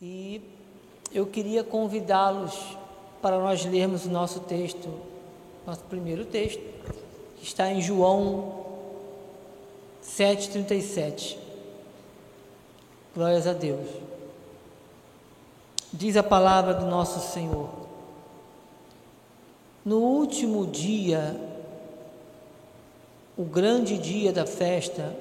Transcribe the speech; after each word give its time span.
E 0.00 0.42
eu 1.10 1.26
queria 1.26 1.64
convidá-los 1.64 2.76
para 3.22 3.38
nós 3.38 3.64
lermos 3.64 4.04
o 4.04 4.10
nosso 4.10 4.40
texto, 4.40 4.90
nosso 5.66 5.82
primeiro 5.84 6.26
texto, 6.26 6.62
que 7.38 7.44
está 7.44 7.72
em 7.72 7.80
João 7.80 8.66
7,37. 10.04 11.38
Glórias 13.14 13.46
a 13.46 13.54
Deus. 13.54 13.88
Diz 15.90 16.16
a 16.18 16.22
palavra 16.22 16.74
do 16.74 16.84
nosso 16.84 17.32
Senhor. 17.32 17.70
No 19.82 19.98
último 19.98 20.66
dia, 20.66 21.40
o 23.34 23.44
grande 23.44 23.96
dia 23.96 24.30
da 24.30 24.44
festa, 24.44 25.16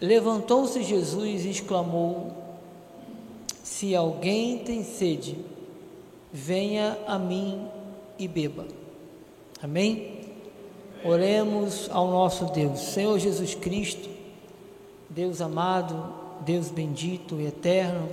levantou-se 0.00 0.82
Jesus 0.82 1.44
e 1.44 1.50
exclamou: 1.50 2.41
Se 3.72 3.96
alguém 3.96 4.58
tem 4.58 4.84
sede, 4.84 5.34
venha 6.30 6.98
a 7.06 7.18
mim 7.18 7.66
e 8.18 8.28
beba. 8.28 8.66
Amém? 9.62 10.20
Oremos 11.02 11.88
ao 11.90 12.10
nosso 12.10 12.44
Deus, 12.52 12.80
Senhor 12.80 13.18
Jesus 13.18 13.54
Cristo, 13.54 14.10
Deus 15.08 15.40
amado, 15.40 16.14
Deus 16.42 16.68
bendito 16.70 17.40
e 17.40 17.46
eterno. 17.46 18.10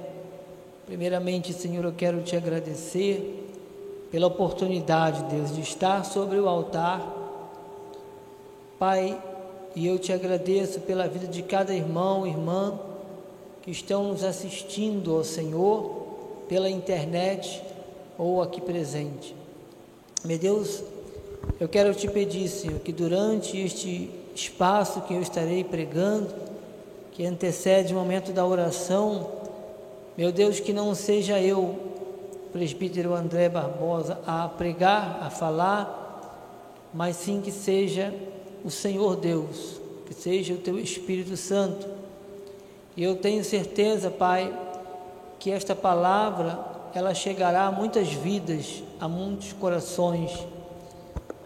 Primeiramente, 0.86 1.52
Senhor, 1.52 1.84
eu 1.84 1.94
quero 1.94 2.22
te 2.22 2.38
agradecer 2.38 3.52
pela 4.09 4.28
oportunidade, 4.28 5.23
Deus, 5.26 5.53
de 5.53 5.62
estar 5.62 6.05
sobre 6.05 6.39
o 6.39 6.48
altar. 6.48 7.05
Pai, 8.80 9.22
e 9.76 9.86
eu 9.86 10.00
te 10.00 10.14
agradeço 10.14 10.80
pela 10.80 11.08
vida 11.08 11.28
de 11.28 11.44
cada 11.44 11.76
irmão 11.76 12.26
irmã 12.26 12.80
que 13.62 13.72
estão 13.72 14.09
nos 14.09 14.23
assistindo 14.23 15.16
ao 15.16 15.23
Senhor 15.23 16.08
pela 16.48 16.70
internet 16.70 17.62
ou 18.17 18.42
aqui 18.42 18.59
presente. 18.59 19.36
Meu 20.25 20.38
Deus, 20.38 20.83
eu 21.59 21.70
quero 21.70 21.94
te 21.94 22.08
pedir, 22.08 22.48
Senhor, 22.50 22.80
que 22.80 22.92
durante 22.92 23.58
este 23.58 24.09
espaço 24.36 25.02
que 25.02 25.14
eu 25.14 25.22
estarei 25.22 25.64
pregando, 25.64 26.30
que 27.11 27.25
antecede 27.25 27.94
o 27.94 27.98
momento 27.98 28.31
da 28.31 28.45
oração, 28.45 29.30
meu 30.17 30.31
Deus, 30.31 30.59
que 30.59 30.73
não 30.73 30.94
seja 30.95 31.39
eu, 31.39 31.78
presbítero 32.52 33.14
André 33.14 33.48
Barbosa, 33.48 34.20
a 34.26 34.48
pregar, 34.48 35.22
a 35.22 35.30
falar, 35.30 36.89
mas 36.94 37.16
sim 37.16 37.42
que 37.42 37.52
seja 37.52 38.14
o 38.64 38.72
Senhor 38.72 39.16
Deus, 39.16 39.80
que 40.05 40.14
seja 40.14 40.53
o 40.53 40.58
teu 40.58 40.80
Espírito 40.80 41.38
Santo. 41.38 41.98
E 43.00 43.03
eu 43.05 43.16
tenho 43.16 43.45
certeza, 43.45 44.11
Pai, 44.11 44.53
que 45.39 45.52
esta 45.52 45.73
palavra 45.73 46.59
ela 46.94 47.14
chegará 47.14 47.67
a 47.67 47.72
muitas 47.72 48.09
vidas, 48.09 48.83
a 49.00 49.08
muitos 49.08 49.53
corações. 49.53 50.45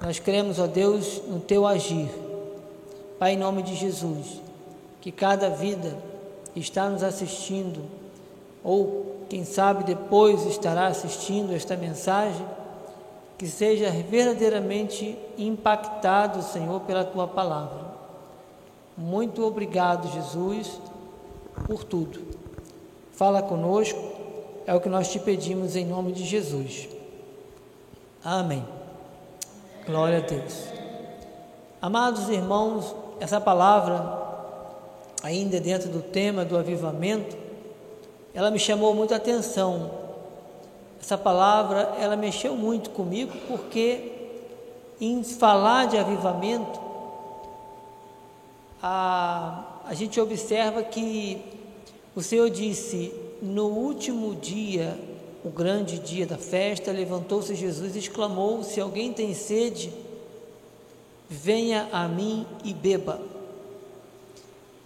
Nós 0.02 0.18
cremos, 0.18 0.58
ó 0.58 0.66
Deus, 0.66 1.22
no 1.28 1.40
teu 1.40 1.68
agir. 1.68 2.09
Pai, 3.20 3.34
em 3.34 3.38
nome 3.38 3.62
de 3.62 3.76
Jesus, 3.76 4.42
que 5.00 5.12
cada 5.12 5.52
vida 5.52 5.96
está 6.56 6.90
nos 6.90 7.04
assistindo, 7.04 7.84
ou 8.64 9.18
quem 9.30 9.46
sabe 9.46 9.84
depois 9.84 10.48
estará 10.48 10.88
assistindo 10.88 11.54
esta 11.54 11.78
mensagem, 11.78 12.48
que 13.38 13.46
seja 13.46 13.92
verdadeiramente 13.92 15.16
impactado, 15.38 16.42
Senhor, 16.42 16.81
pela 16.81 17.04
tua 17.04 17.28
palavra. 17.28 17.94
Muito 18.98 19.46
obrigado, 19.46 20.12
Jesus, 20.12 20.81
por 21.66 21.83
tudo. 21.83 22.22
Fala 23.11 23.42
conosco, 23.42 24.00
é 24.66 24.73
o 24.73 24.81
que 24.81 24.89
nós 24.89 25.11
te 25.11 25.19
pedimos 25.19 25.75
em 25.75 25.86
nome 25.86 26.11
de 26.11 26.25
Jesus. 26.25 26.88
Amém. 28.23 28.66
Glória 29.86 30.19
a 30.19 30.22
Deus. 30.22 30.66
Amados 31.81 32.29
irmãos, 32.29 32.96
essa 33.19 33.41
palavra, 33.41 34.22
ainda 35.22 35.59
dentro 35.59 35.90
do 35.90 36.02
tema 36.02 36.46
do 36.46 36.57
avivamento, 36.57 37.35
ela 38.34 38.50
me 38.50 38.59
chamou 38.59 38.94
muita 38.94 39.18
atenção 39.18 40.03
essa 41.03 41.18
palavra, 41.18 41.96
ela 42.00 42.16
mexeu 42.16 42.56
muito 42.56 42.90
comigo, 42.91 43.34
porque 43.46 44.29
em 45.02 45.22
falar 45.22 45.85
de 45.85 45.97
avivamento, 45.97 46.79
a, 48.81 49.66
a 49.86 49.94
gente 49.94 50.20
observa 50.20 50.84
que 50.84 51.42
o 52.16 52.22
Senhor 52.22 52.50
disse: 52.50 53.12
no 53.44 53.68
último 53.68 54.36
dia, 54.36 54.98
o 55.44 55.50
grande 55.50 56.00
dia 56.00 56.26
da 56.26 56.38
festa, 56.38 56.94
levantou-se 56.94 57.54
Jesus 57.54 57.94
e 57.94 58.00
exclamou: 58.00 58.64
Se 58.64 58.80
alguém 58.80 59.12
tem 59.12 59.34
sede, 59.34 59.92
venha 61.30 61.90
a 61.92 62.08
mim 62.08 62.46
e 62.64 62.74
beba. 62.74 63.22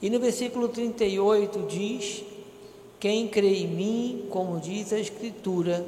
E 0.01 0.09
no 0.09 0.19
versículo 0.19 0.67
38 0.67 1.67
diz: 1.67 2.23
Quem 2.99 3.27
crê 3.27 3.59
em 3.59 3.67
mim, 3.67 4.27
como 4.31 4.59
diz 4.59 4.91
a 4.91 4.99
Escritura, 4.99 5.85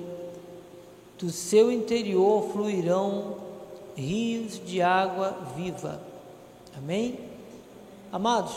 do 1.17 1.31
seu 1.31 1.71
interior 1.71 2.51
fluirão 2.51 3.37
rios 3.95 4.61
de 4.63 4.79
água 4.79 5.35
viva. 5.55 5.99
Amém? 6.77 7.19
Amados, 8.11 8.53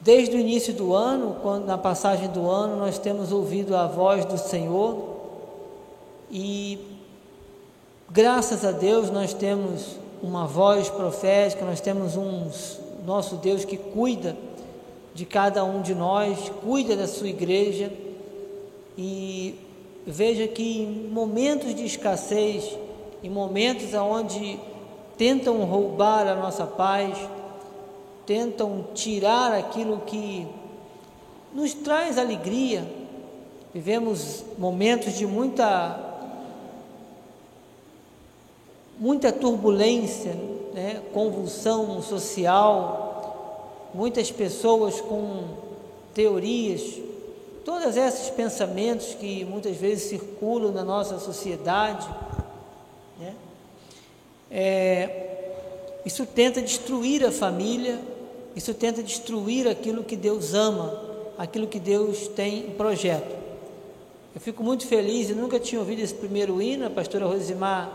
desde 0.00 0.36
o 0.36 0.40
início 0.40 0.72
do 0.74 0.94
ano, 0.94 1.36
quando 1.42 1.66
na 1.66 1.78
passagem 1.78 2.28
do 2.28 2.48
ano, 2.48 2.76
nós 2.76 2.98
temos 2.98 3.32
ouvido 3.32 3.74
a 3.76 3.86
voz 3.86 4.24
do 4.24 4.38
Senhor 4.38 5.16
e 6.30 6.78
graças 8.10 8.64
a 8.64 8.72
Deus 8.72 9.10
nós 9.10 9.32
temos 9.32 9.96
uma 10.22 10.46
voz 10.46 10.88
profética, 10.88 11.64
nós 11.64 11.80
temos 11.80 12.16
um 12.16 12.50
nosso 13.04 13.36
Deus 13.36 13.64
que 13.64 13.76
cuida 13.76 14.36
de 15.14 15.24
cada 15.24 15.64
um 15.64 15.80
de 15.80 15.94
nós, 15.94 16.50
cuida 16.62 16.94
da 16.94 17.06
sua 17.06 17.28
igreja. 17.28 17.90
E 18.98 19.54
veja 20.06 20.46
que 20.46 20.82
em 20.82 21.08
momentos 21.08 21.74
de 21.74 21.84
escassez, 21.84 22.76
em 23.22 23.30
momentos 23.30 23.94
onde 23.94 24.58
tentam 25.16 25.64
roubar 25.64 26.26
a 26.26 26.34
nossa 26.34 26.66
paz, 26.66 27.16
tentam 28.26 28.86
tirar 28.94 29.52
aquilo 29.52 30.00
que 30.00 30.46
nos 31.52 31.72
traz 31.72 32.18
alegria, 32.18 32.84
vivemos 33.72 34.44
momentos 34.58 35.14
de 35.14 35.26
muita 35.26 36.02
muita 38.98 39.30
turbulência, 39.30 40.34
né? 40.72 41.02
convulsão 41.12 42.02
social, 42.02 43.90
muitas 43.94 44.30
pessoas 44.30 45.00
com 45.00 45.44
teorias 46.14 47.06
todos 47.66 47.96
esses 47.96 48.30
pensamentos 48.30 49.14
que 49.14 49.44
muitas 49.44 49.76
vezes 49.76 50.04
circulam 50.08 50.70
na 50.70 50.84
nossa 50.84 51.18
sociedade, 51.18 52.08
né? 53.18 53.34
É, 54.48 55.50
isso 56.04 56.24
tenta 56.24 56.62
destruir 56.62 57.26
a 57.26 57.32
família, 57.32 58.00
isso 58.56 58.72
tenta 58.72 59.02
destruir 59.02 59.68
aquilo 59.68 60.02
que 60.02 60.16
Deus 60.16 60.54
ama, 60.54 60.98
aquilo 61.36 61.66
que 61.66 61.78
Deus 61.78 62.26
tem 62.28 62.60
em 62.60 62.70
projeto. 62.70 63.36
Eu 64.34 64.40
fico 64.40 64.62
muito 64.62 64.86
feliz, 64.86 65.28
eu 65.28 65.36
nunca 65.36 65.60
tinha 65.60 65.78
ouvido 65.78 66.00
esse 66.00 66.14
primeiro 66.14 66.60
hino, 66.60 66.86
a 66.86 66.90
pastora 66.90 67.26
Rosimar 67.26 67.92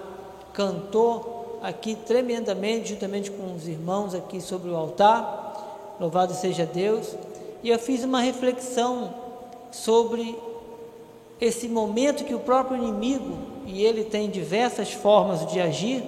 cantou 0.54 1.60
aqui 1.62 1.96
tremendamente, 1.96 2.90
juntamente 2.90 3.32
com 3.32 3.56
os 3.56 3.68
irmãos 3.68 4.14
aqui 4.14 4.40
sobre 4.40 4.70
o 4.70 4.76
altar, 4.76 5.96
louvado 6.00 6.34
seja 6.34 6.66
Deus, 6.66 7.16
e 7.64 7.70
eu 7.70 7.78
fiz 7.78 8.04
uma 8.04 8.22
reflexão 8.22 9.14
sobre 9.72 10.38
esse 11.40 11.68
momento 11.68 12.24
que 12.24 12.36
o 12.36 12.40
próprio 12.40 12.78
inimigo, 12.78 13.38
e 13.66 13.84
ele 13.84 14.04
tem 14.04 14.30
diversas 14.30 14.92
formas 14.92 15.46
de 15.52 15.60
agir, 15.60 16.04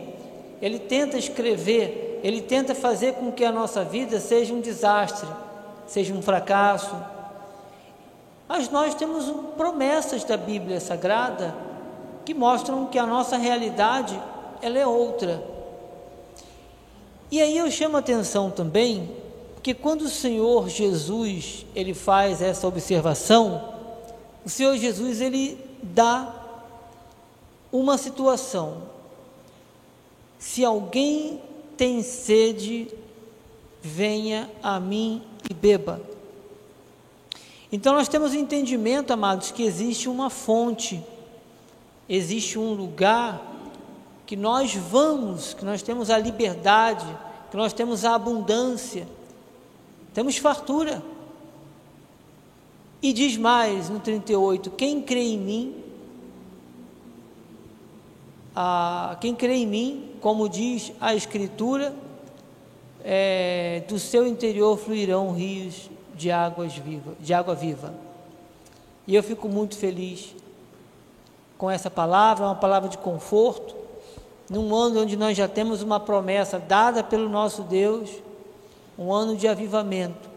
ele 0.62 0.80
tenta 0.80 1.18
escrever, 1.18 2.03
ele 2.24 2.42
tenta 2.42 2.74
fazer 2.74 3.16
com 3.16 3.32
que 3.32 3.44
a 3.44 3.52
nossa 3.52 3.84
vida 3.84 4.20
seja 4.20 4.54
um 4.54 4.62
desastre, 4.62 5.28
seja 5.86 6.14
um 6.14 6.22
fracasso. 6.22 6.96
Mas 8.48 8.70
nós 8.70 8.96
temos 8.96 9.26
promessas 9.58 10.24
da 10.24 10.38
Bíblia 10.38 10.80
Sagrada 10.80 11.54
que 12.24 12.34
mostram 12.34 12.88
que 12.88 12.98
a 12.98 13.06
nossa 13.06 13.36
realidade 13.36 14.18
ela 14.62 14.80
é 14.80 14.88
outra. 14.88 15.44
E 17.30 17.42
aí 17.42 17.58
eu 17.58 17.70
chamo 17.70 17.98
a 17.98 18.00
atenção 18.00 18.50
também 18.50 19.10
porque 19.64 19.74
quando 19.74 20.02
o 20.02 20.10
Senhor 20.10 20.68
Jesus 20.68 21.66
ele 21.74 21.94
faz 21.94 22.42
essa 22.42 22.68
observação, 22.68 23.74
o 24.46 24.50
Senhor 24.50 24.76
Jesus 24.76 25.22
ele 25.22 25.58
dá 25.82 26.34
uma 27.72 27.98
situação. 27.98 28.84
Se 30.38 30.66
alguém 30.66 31.42
tem 31.78 32.02
sede, 32.02 32.88
venha 33.82 34.50
a 34.62 34.80
mim 34.80 35.22
e 35.50 35.54
beba. 35.54 36.02
Então 37.72 37.94
nós 37.94 38.08
temos 38.08 38.34
o 38.34 38.38
entendimento, 38.38 39.12
amados, 39.12 39.52
que 39.52 39.64
existe 39.64 40.08
uma 40.08 40.30
fonte, 40.30 41.04
existe 42.08 42.60
um 42.60 42.74
lugar 42.74 43.42
que 44.26 44.36
nós 44.36 44.76
vamos, 44.76 45.54
que 45.54 45.66
nós 45.66 45.82
temos 45.82 46.10
a 46.10 46.18
liberdade, 46.18 47.06
que 47.50 47.58
nós 47.58 47.74
temos 47.74 48.06
a 48.06 48.16
abundância, 48.16 49.08
temos 50.14 50.38
fartura. 50.38 51.04
E 53.02 53.12
diz 53.12 53.36
mais 53.36 53.90
no 53.90 54.00
38: 54.00 54.72
quem 54.72 55.02
crê 55.02 55.22
em 55.22 55.38
mim, 55.38 55.83
a, 58.56 59.18
quem 59.20 59.34
crê 59.34 59.56
em 59.56 59.68
mim, 59.68 60.12
como 60.22 60.48
diz 60.48 60.92
a 61.00 61.16
Escritura, 61.16 61.94
é, 63.04 63.84
do 63.88 64.00
seu 64.00 64.26
interior 64.26 64.78
fluirão 64.78 65.34
rios 65.34 65.90
de 66.16 66.32
águas 66.32 66.76
viva, 66.76 67.14
de 67.20 67.34
água 67.34 67.56
viva. 67.56 67.94
E 69.06 69.16
eu 69.16 69.24
fico 69.24 69.50
muito 69.50 69.76
feliz 69.76 70.34
com 71.58 71.70
essa 71.70 71.90
palavra, 71.90 72.46
uma 72.46 72.56
palavra 72.56 72.88
de 72.88 72.98
conforto, 72.98 73.76
num 74.50 74.74
ano 74.76 75.02
onde 75.02 75.18
nós 75.18 75.36
já 75.36 75.48
temos 75.48 75.82
uma 75.82 76.00
promessa 76.00 76.60
dada 76.60 77.04
pelo 77.04 77.28
nosso 77.28 77.64
Deus, 77.64 78.10
um 78.98 79.12
ano 79.12 79.36
de 79.36 79.48
avivamento. 79.48 80.30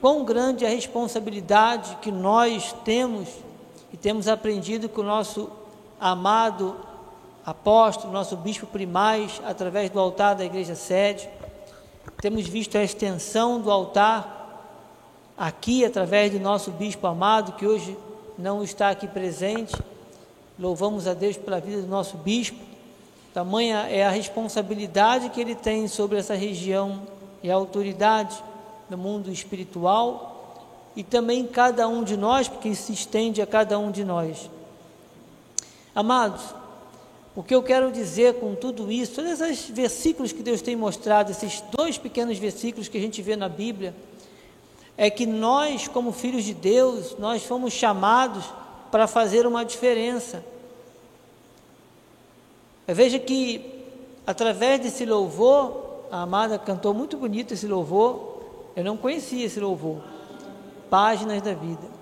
Quão 0.00 0.24
grande 0.24 0.64
é 0.64 0.68
a 0.68 0.74
responsabilidade 0.74 1.96
que 2.00 2.12
nós 2.12 2.74
temos 2.84 3.28
e 3.92 3.96
temos 3.96 4.28
aprendido 4.28 4.88
com 4.88 5.00
o 5.00 5.04
nosso 5.04 5.50
amado 5.98 6.76
apóstolo, 7.46 8.12
nosso 8.12 8.36
bispo 8.36 8.66
primaz, 8.66 9.40
através 9.46 9.88
do 9.88 10.00
altar 10.00 10.34
da 10.34 10.44
igreja 10.44 10.74
sede. 10.74 11.28
Temos 12.20 12.44
visto 12.48 12.76
a 12.76 12.82
extensão 12.82 13.60
do 13.60 13.70
altar 13.70 14.34
aqui, 15.38 15.84
através 15.84 16.32
do 16.32 16.40
nosso 16.40 16.72
bispo 16.72 17.06
amado, 17.06 17.52
que 17.52 17.64
hoje 17.64 17.96
não 18.36 18.64
está 18.64 18.90
aqui 18.90 19.06
presente. 19.06 19.76
Louvamos 20.58 21.06
a 21.06 21.14
Deus 21.14 21.36
pela 21.36 21.60
vida 21.60 21.82
do 21.82 21.86
nosso 21.86 22.16
bispo. 22.16 22.58
Tamanha 23.32 23.86
é 23.88 24.04
a 24.04 24.10
responsabilidade 24.10 25.28
que 25.28 25.40
ele 25.40 25.54
tem 25.54 25.86
sobre 25.86 26.18
essa 26.18 26.34
região 26.34 27.02
e 27.42 27.50
a 27.50 27.54
autoridade 27.54 28.42
no 28.90 28.98
mundo 28.98 29.30
espiritual 29.30 30.32
e 30.96 31.04
também 31.04 31.46
cada 31.46 31.86
um 31.86 32.02
de 32.02 32.16
nós, 32.16 32.48
porque 32.48 32.74
se 32.74 32.92
estende 32.92 33.40
a 33.40 33.46
cada 33.46 33.78
um 33.78 33.90
de 33.90 34.02
nós. 34.02 34.50
Amados, 35.94 36.42
o 37.36 37.42
que 37.42 37.54
eu 37.54 37.62
quero 37.62 37.92
dizer 37.92 38.40
com 38.40 38.54
tudo 38.54 38.90
isso, 38.90 39.16
todos 39.16 39.38
esses 39.42 39.68
versículos 39.68 40.32
que 40.32 40.42
Deus 40.42 40.62
tem 40.62 40.74
mostrado, 40.74 41.30
esses 41.30 41.62
dois 41.70 41.98
pequenos 41.98 42.38
versículos 42.38 42.88
que 42.88 42.96
a 42.96 43.00
gente 43.00 43.20
vê 43.20 43.36
na 43.36 43.46
Bíblia, 43.46 43.94
é 44.96 45.10
que 45.10 45.26
nós, 45.26 45.86
como 45.86 46.12
filhos 46.12 46.44
de 46.44 46.54
Deus, 46.54 47.14
nós 47.18 47.44
fomos 47.44 47.74
chamados 47.74 48.46
para 48.90 49.06
fazer 49.06 49.46
uma 49.46 49.66
diferença. 49.66 50.42
Veja 52.88 53.18
que 53.18 53.84
através 54.26 54.80
desse 54.80 55.04
louvor, 55.04 56.06
a 56.10 56.22
amada 56.22 56.58
cantou 56.58 56.94
muito 56.94 57.18
bonito 57.18 57.52
esse 57.52 57.66
louvor, 57.66 58.40
eu 58.74 58.82
não 58.82 58.96
conhecia 58.96 59.44
esse 59.44 59.60
louvor. 59.60 60.00
Páginas 60.88 61.42
da 61.42 61.52
vida. 61.52 61.95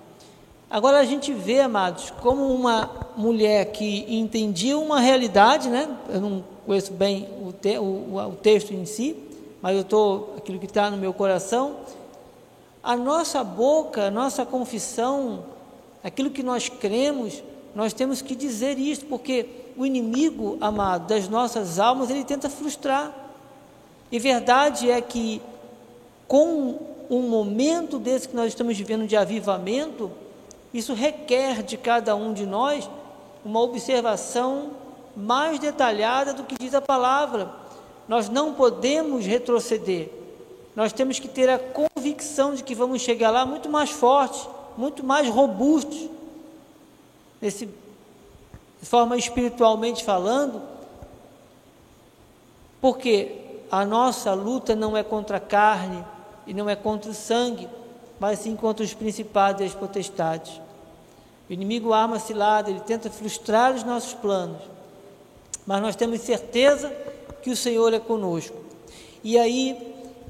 Agora 0.75 0.99
a 0.99 1.05
gente 1.05 1.31
vê, 1.31 1.61
amados, 1.61 2.11
como 2.21 2.53
uma 2.53 2.89
mulher 3.15 3.71
que 3.71 4.05
entendia 4.13 4.77
uma 4.77 4.99
realidade, 4.99 5.69
né? 5.69 5.87
Eu 6.09 6.19
não 6.19 6.43
conheço 6.65 6.91
bem 6.91 7.29
o, 7.41 7.53
te, 7.53 7.77
o, 7.77 8.17
o 8.17 8.35
texto 8.35 8.73
em 8.73 8.85
si, 8.85 9.15
mas 9.61 9.73
eu 9.73 9.83
estou 9.83 10.33
aquilo 10.37 10.59
que 10.59 10.65
está 10.65 10.91
no 10.91 10.97
meu 10.97 11.13
coração. 11.13 11.77
A 12.83 12.93
nossa 12.97 13.41
boca, 13.41 14.07
a 14.07 14.11
nossa 14.11 14.45
confissão, 14.45 15.45
aquilo 16.03 16.29
que 16.29 16.43
nós 16.43 16.67
cremos, 16.67 17.41
nós 17.73 17.93
temos 17.93 18.21
que 18.21 18.35
dizer 18.35 18.77
isso, 18.77 19.05
porque 19.05 19.45
o 19.77 19.85
inimigo, 19.85 20.57
amado, 20.59 21.07
das 21.07 21.29
nossas 21.29 21.79
almas, 21.79 22.09
ele 22.09 22.25
tenta 22.25 22.49
frustrar. 22.49 23.15
E 24.11 24.19
verdade 24.19 24.91
é 24.91 24.99
que 24.99 25.41
com 26.27 26.77
um 27.09 27.21
momento 27.21 27.97
desse 27.97 28.27
que 28.27 28.35
nós 28.35 28.47
estamos 28.47 28.77
vivendo 28.77 29.07
de 29.07 29.15
avivamento, 29.15 30.11
isso 30.77 30.93
requer 30.93 31.63
de 31.63 31.77
cada 31.77 32.17
um 32.17 32.33
de 32.33 32.45
nós 32.45 32.89
uma 33.45 33.61
observação 33.61 34.71
mais 35.15 35.57
detalhada 35.57 36.33
do 36.33 36.43
que 36.43 36.57
diz 36.59 36.73
a 36.75 36.81
palavra. 36.81 37.49
Nós 38.09 38.27
não 38.27 38.53
podemos 38.53 39.25
retroceder. 39.25 40.09
Nós 40.75 40.91
temos 40.91 41.17
que 41.17 41.29
ter 41.29 41.49
a 41.49 41.57
convicção 41.57 42.53
de 42.53 42.61
que 42.61 42.75
vamos 42.75 43.01
chegar 43.01 43.31
lá 43.31 43.45
muito 43.45 43.69
mais 43.69 43.89
fortes, 43.89 44.45
muito 44.75 45.01
mais 45.01 45.29
robustos, 45.29 46.09
nesse, 47.39 47.67
de 47.67 48.85
forma 48.85 49.15
espiritualmente 49.15 50.03
falando, 50.03 50.61
porque 52.81 53.61
a 53.71 53.85
nossa 53.85 54.33
luta 54.33 54.75
não 54.75 54.97
é 54.97 55.03
contra 55.03 55.37
a 55.37 55.39
carne 55.39 56.03
e 56.45 56.53
não 56.53 56.69
é 56.69 56.75
contra 56.75 57.09
o 57.09 57.13
sangue, 57.13 57.69
mas 58.19 58.39
sim 58.39 58.57
contra 58.57 58.83
os 58.83 58.93
principados 58.93 59.61
e 59.61 59.63
as 59.63 59.73
potestades. 59.73 60.64
O 61.49 61.53
inimigo 61.53 61.93
arma 61.93 62.19
cilada, 62.19 62.69
ele 62.69 62.79
tenta 62.79 63.09
frustrar 63.09 63.73
os 63.73 63.83
nossos 63.83 64.13
planos, 64.13 64.61
mas 65.65 65.81
nós 65.81 65.95
temos 65.95 66.21
certeza 66.21 66.91
que 67.41 67.51
o 67.51 67.55
Senhor 67.55 67.93
é 67.93 67.99
conosco. 67.99 68.57
E 69.23 69.37
aí 69.37 69.77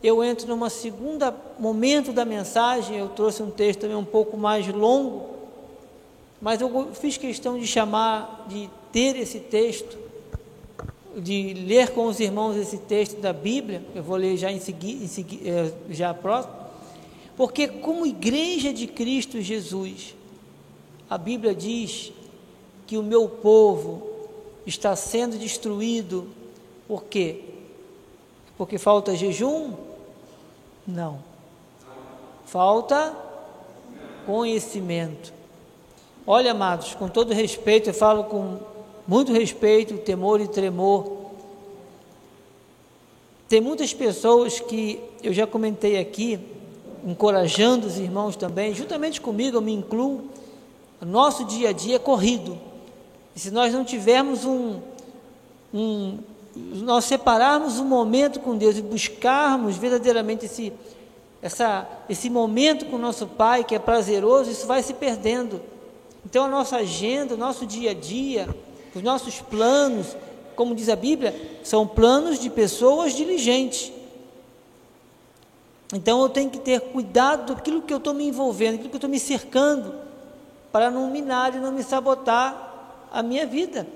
eu 0.04 0.24
entro 0.24 0.48
numa 0.48 0.70
segunda 0.70 1.36
momento 1.58 2.12
da 2.12 2.26
mensagem, 2.26 2.98
eu 2.98 3.10
trouxe 3.10 3.42
um 3.42 3.50
texto 3.50 3.82
também 3.82 3.96
um 3.96 4.06
pouco 4.06 4.38
mais 4.38 4.68
longo, 4.68 5.30
mas 6.42 6.60
eu 6.62 6.90
fiz 6.94 7.18
questão 7.18 7.58
de 7.58 7.66
chamar, 7.66 8.46
de 8.50 8.70
ter 8.92 9.16
esse 9.16 9.40
texto, 9.40 9.98
de 11.18 11.54
ler 11.54 11.92
com 11.92 12.08
os 12.08 12.20
irmãos 12.20 12.58
esse 12.58 12.78
texto 12.78 13.20
da 13.22 13.32
Bíblia, 13.32 13.82
eu 13.96 14.04
vou 14.04 14.18
ler 14.18 14.36
já 14.36 14.52
em 14.52 14.60
seguida, 14.60 15.06
eh, 15.46 15.72
já 15.90 16.14
próximo, 16.14 16.54
porque 17.38 17.68
como 17.68 18.06
igreja 18.06 18.74
de 18.74 18.86
Cristo 18.86 19.42
Jesus, 19.42 20.14
a 21.10 21.18
Bíblia 21.18 21.54
diz 21.54 22.12
que 22.88 22.98
o 22.98 23.04
meu 23.04 23.28
povo 23.28 24.08
está 24.66 24.96
sendo 24.96 25.38
destruído, 25.38 26.28
por 26.88 27.04
quê? 27.04 27.42
Porque 28.58 28.78
falta 28.78 29.16
jejum? 29.16 29.74
Não. 30.88 31.20
Falta 32.46 33.16
conhecimento. 34.26 35.34
Olha, 36.26 36.52
amados, 36.52 36.96
com 36.96 37.08
todo 37.08 37.34
respeito, 37.34 37.90
eu 37.90 37.94
falo 37.94 38.24
com 38.24 38.58
muito 39.08 39.32
respeito, 39.32 39.98
temor 39.98 40.42
e 40.42 40.48
tremor. 40.48 41.26
Tem 43.48 43.62
muitas 43.62 43.94
pessoas 43.94 44.60
que 44.60 45.00
eu 45.22 45.32
já 45.32 45.46
comentei 45.46 46.00
aqui, 46.00 46.40
encorajando 47.06 47.86
os 47.86 48.00
irmãos 48.00 48.36
também, 48.36 48.74
juntamente 48.74 49.22
comigo 49.22 49.58
eu 49.58 49.62
me 49.62 49.72
incluo, 49.72 50.28
nosso 51.04 51.44
dia 51.44 51.70
a 51.70 51.74
dia 51.74 51.96
é 51.96 52.00
corrido. 52.00 52.58
E 53.36 53.40
se 53.40 53.52
nós 53.52 53.74
não 53.74 53.84
tivermos 53.84 54.46
um, 54.46 54.80
um 55.74 56.20
nós 56.56 57.04
separarmos 57.04 57.80
um 57.80 57.86
momento 57.86 58.40
com 58.40 58.58
Deus 58.58 58.78
e 58.78 58.82
buscarmos 58.82 59.76
verdadeiramente 59.76 60.46
esse, 60.46 60.72
essa, 61.42 61.86
esse 62.08 62.30
momento 62.30 62.86
com 62.86 62.96
o 62.96 63.00
nosso 63.00 63.28
Pai, 63.28 63.64
que 63.64 63.76
é 63.76 63.80
prazeroso, 63.80 64.50
isso 64.50 64.66
vai 64.66 64.82
se 64.82 64.94
perdendo. 64.94 65.62
Então 66.26 66.46
a 66.46 66.48
nossa 66.48 66.78
agenda, 66.78 67.34
o 67.34 67.38
nosso 67.38 67.66
dia 67.66 67.92
a 67.92 67.94
dia, 67.94 68.48
os 68.96 69.02
nossos 69.04 69.42
planos, 69.42 70.16
como 70.56 70.74
diz 70.74 70.88
a 70.88 70.96
Bíblia, 70.96 71.60
são 71.62 71.86
planos 71.86 72.40
de 72.40 72.50
pessoas 72.50 73.14
diligentes. 73.14 73.92
Então 75.94 76.22
eu 76.22 76.30
tenho 76.30 76.50
que 76.50 76.60
ter 76.60 76.80
cuidado 76.80 77.54
daquilo 77.54 77.82
que 77.82 77.94
eu 77.94 77.98
estou 77.98 78.14
me 78.14 78.26
envolvendo, 78.26 78.74
daquilo 78.74 78.90
que 78.90 78.96
eu 78.96 79.00
estou 79.00 79.10
me 79.10 79.20
cercando 79.20 80.05
para 80.76 80.92
não 80.92 81.10
minar 81.10 81.56
e 81.56 81.58
não 81.58 81.72
me 81.72 81.82
sabotar 81.82 83.08
a 83.10 83.24
minha 83.24 83.48
vida. 83.48 83.88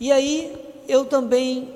E 0.00 0.10
aí 0.10 0.56
eu 0.88 1.04
também, 1.04 1.68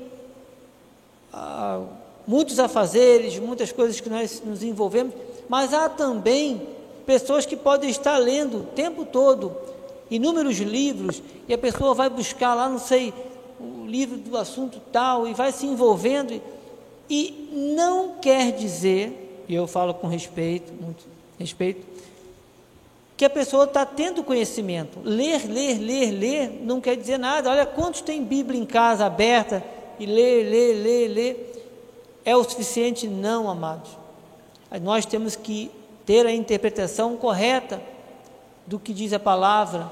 ah, 1.31 1.83
muitos 2.27 2.59
afazeres, 2.59 3.39
muitas 3.39 3.71
coisas 3.71 4.01
que 4.01 4.09
nós 4.09 4.43
nos 4.43 4.63
envolvemos, 4.63 5.13
mas 5.51 5.75
há 5.75 5.87
também 5.91 6.67
pessoas 7.05 7.45
que 7.45 7.55
podem 7.55 7.91
estar 7.91 8.17
lendo 8.17 8.61
o 8.61 8.63
tempo 8.63 9.05
todo 9.05 9.55
inúmeros 10.11 10.57
livros 10.57 11.23
e 11.47 11.53
a 11.53 11.59
pessoa 11.59 11.93
vai 11.93 12.09
buscar 12.09 12.55
lá, 12.55 12.71
não 12.71 12.79
sei, 12.79 13.13
o 13.61 13.85
livro 13.87 14.17
do 14.17 14.35
assunto 14.35 14.81
tal 14.91 15.29
e 15.29 15.35
vai 15.35 15.53
se 15.53 15.67
envolvendo 15.67 16.41
e 17.07 17.75
não 17.77 18.15
quer 18.15 18.53
dizer, 18.53 19.45
e 19.47 19.55
eu 19.55 19.67
falo 19.67 19.93
com 19.93 20.07
respeito, 20.07 20.73
muito 20.73 21.05
respeito, 21.39 21.92
que 23.23 23.27
a 23.27 23.31
pessoa 23.31 23.63
está 23.63 23.87
tendo 23.87 24.25
conhecimento. 24.25 24.99
Ler, 25.05 25.47
ler, 25.47 25.79
ler, 25.79 26.11
ler 26.11 26.61
não 26.65 26.81
quer 26.81 26.97
dizer 26.97 27.19
nada. 27.19 27.49
Olha 27.49 27.65
quantos 27.65 28.01
tem 28.01 28.21
Bíblia 28.25 28.61
em 28.61 28.67
casa 28.67 29.07
aberta 29.07 29.63
e 29.97 30.05
ler, 30.05 30.43
ler, 30.43 30.83
ler, 30.83 31.07
ler. 31.07 31.67
É 32.25 32.35
o 32.37 32.43
suficiente? 32.43 33.07
Não, 33.07 33.49
amados. 33.49 33.97
Nós 34.81 35.07
temos 35.07 35.37
que 35.37 35.71
ter 36.05 36.27
a 36.27 36.33
interpretação 36.33 37.17
correta 37.17 37.81
do 38.67 38.77
que 38.77 38.93
diz 38.93 39.13
a 39.13 39.21
palavra, 39.21 39.89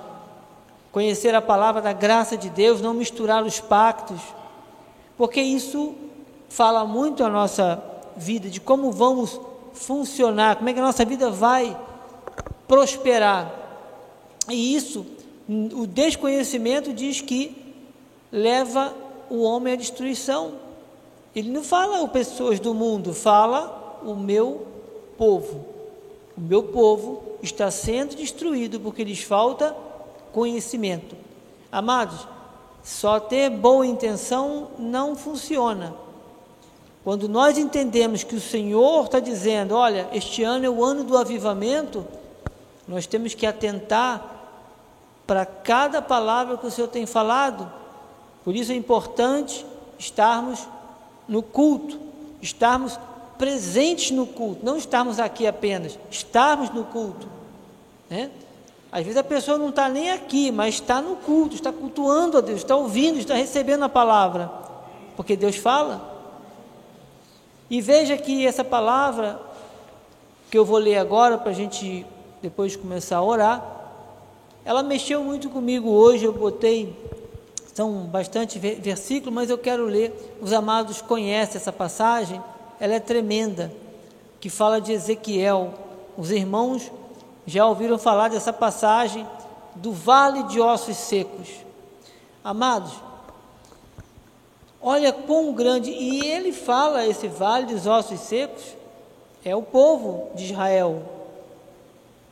conhecer 0.90 1.32
a 1.32 1.40
palavra 1.40 1.80
da 1.80 1.92
graça 1.92 2.36
de 2.36 2.50
Deus, 2.50 2.80
não 2.80 2.92
misturar 2.92 3.44
os 3.44 3.60
pactos, 3.60 4.20
porque 5.16 5.40
isso 5.40 5.94
fala 6.48 6.84
muito 6.84 7.22
a 7.22 7.28
nossa 7.28 7.80
vida, 8.16 8.50
de 8.50 8.60
como 8.60 8.90
vamos 8.90 9.40
funcionar, 9.72 10.56
como 10.56 10.68
é 10.68 10.72
que 10.72 10.80
a 10.80 10.82
nossa 10.82 11.04
vida 11.04 11.30
vai 11.30 11.78
prosperar. 12.70 13.52
E 14.48 14.76
isso, 14.76 15.04
o 15.48 15.88
desconhecimento 15.88 16.92
diz 16.92 17.20
que 17.20 17.74
leva 18.30 18.94
o 19.28 19.42
homem 19.42 19.72
à 19.72 19.76
destruição. 19.76 20.52
Ele 21.34 21.50
não 21.50 21.64
fala 21.64 22.00
o 22.00 22.08
pessoas 22.08 22.60
do 22.60 22.72
mundo, 22.72 23.12
fala 23.12 24.00
o 24.04 24.14
meu 24.14 24.68
povo. 25.18 25.64
O 26.38 26.40
meu 26.40 26.62
povo 26.62 27.20
está 27.42 27.72
sendo 27.72 28.14
destruído 28.14 28.78
porque 28.78 29.02
lhes 29.02 29.20
falta 29.20 29.76
conhecimento. 30.32 31.16
Amados, 31.72 32.24
só 32.84 33.18
ter 33.18 33.50
boa 33.50 33.84
intenção 33.84 34.68
não 34.78 35.16
funciona. 35.16 35.92
Quando 37.02 37.28
nós 37.28 37.58
entendemos 37.58 38.22
que 38.22 38.36
o 38.36 38.40
Senhor 38.40 39.06
está 39.06 39.18
dizendo, 39.18 39.74
olha, 39.74 40.08
este 40.12 40.44
ano 40.44 40.66
é 40.66 40.70
o 40.70 40.84
ano 40.84 41.02
do 41.02 41.18
avivamento, 41.18 42.06
nós 42.90 43.06
temos 43.06 43.34
que 43.34 43.46
atentar 43.46 44.20
para 45.24 45.46
cada 45.46 46.02
palavra 46.02 46.56
que 46.56 46.66
o 46.66 46.70
Senhor 46.72 46.88
tem 46.88 47.06
falado. 47.06 47.72
Por 48.44 48.56
isso 48.56 48.72
é 48.72 48.74
importante 48.74 49.64
estarmos 49.96 50.66
no 51.28 51.40
culto, 51.40 52.00
estarmos 52.42 52.98
presentes 53.38 54.10
no 54.10 54.26
culto, 54.26 54.66
não 54.66 54.76
estarmos 54.76 55.20
aqui 55.20 55.46
apenas, 55.46 55.96
estarmos 56.10 56.68
no 56.70 56.82
culto. 56.82 57.28
Né? 58.08 58.28
Às 58.90 59.04
vezes 59.04 59.18
a 59.18 59.22
pessoa 59.22 59.56
não 59.56 59.68
está 59.68 59.88
nem 59.88 60.10
aqui, 60.10 60.50
mas 60.50 60.74
está 60.74 61.00
no 61.00 61.14
culto, 61.14 61.54
está 61.54 61.72
cultuando 61.72 62.38
a 62.38 62.40
Deus, 62.40 62.58
está 62.58 62.74
ouvindo, 62.74 63.20
está 63.20 63.34
recebendo 63.34 63.84
a 63.84 63.88
palavra, 63.88 64.50
porque 65.16 65.36
Deus 65.36 65.54
fala. 65.54 66.12
E 67.70 67.80
veja 67.80 68.16
que 68.16 68.44
essa 68.44 68.64
palavra 68.64 69.40
que 70.50 70.58
eu 70.58 70.64
vou 70.64 70.78
ler 70.78 70.98
agora, 70.98 71.38
para 71.38 71.52
a 71.52 71.54
gente 71.54 72.04
depois 72.42 72.76
começar 72.76 73.18
a 73.18 73.22
orar, 73.22 73.64
ela 74.64 74.82
mexeu 74.82 75.22
muito 75.22 75.48
comigo 75.48 75.88
hoje. 75.90 76.24
Eu 76.24 76.32
botei, 76.32 76.94
são 77.74 78.04
bastante 78.04 78.58
versículos, 78.58 79.34
mas 79.34 79.50
eu 79.50 79.58
quero 79.58 79.84
ler. 79.84 80.36
Os 80.40 80.52
amados 80.52 81.00
conhecem 81.00 81.56
essa 81.56 81.72
passagem, 81.72 82.42
ela 82.78 82.94
é 82.94 83.00
tremenda, 83.00 83.72
que 84.40 84.48
fala 84.48 84.80
de 84.80 84.92
Ezequiel. 84.92 85.74
Os 86.16 86.30
irmãos 86.30 86.90
já 87.46 87.66
ouviram 87.66 87.98
falar 87.98 88.28
dessa 88.28 88.52
passagem 88.52 89.26
do 89.74 89.92
vale 89.92 90.42
de 90.44 90.60
ossos 90.60 90.96
secos. 90.96 91.48
Amados, 92.42 92.92
Olha 94.82 95.12
quão 95.12 95.52
grande, 95.52 95.90
e 95.90 96.26
ele 96.26 96.52
fala 96.52 97.06
esse 97.06 97.28
vale 97.28 97.66
dos 97.66 97.86
ossos 97.86 98.18
secos, 98.20 98.64
é 99.44 99.54
o 99.54 99.62
povo 99.62 100.30
de 100.34 100.44
Israel. 100.44 101.02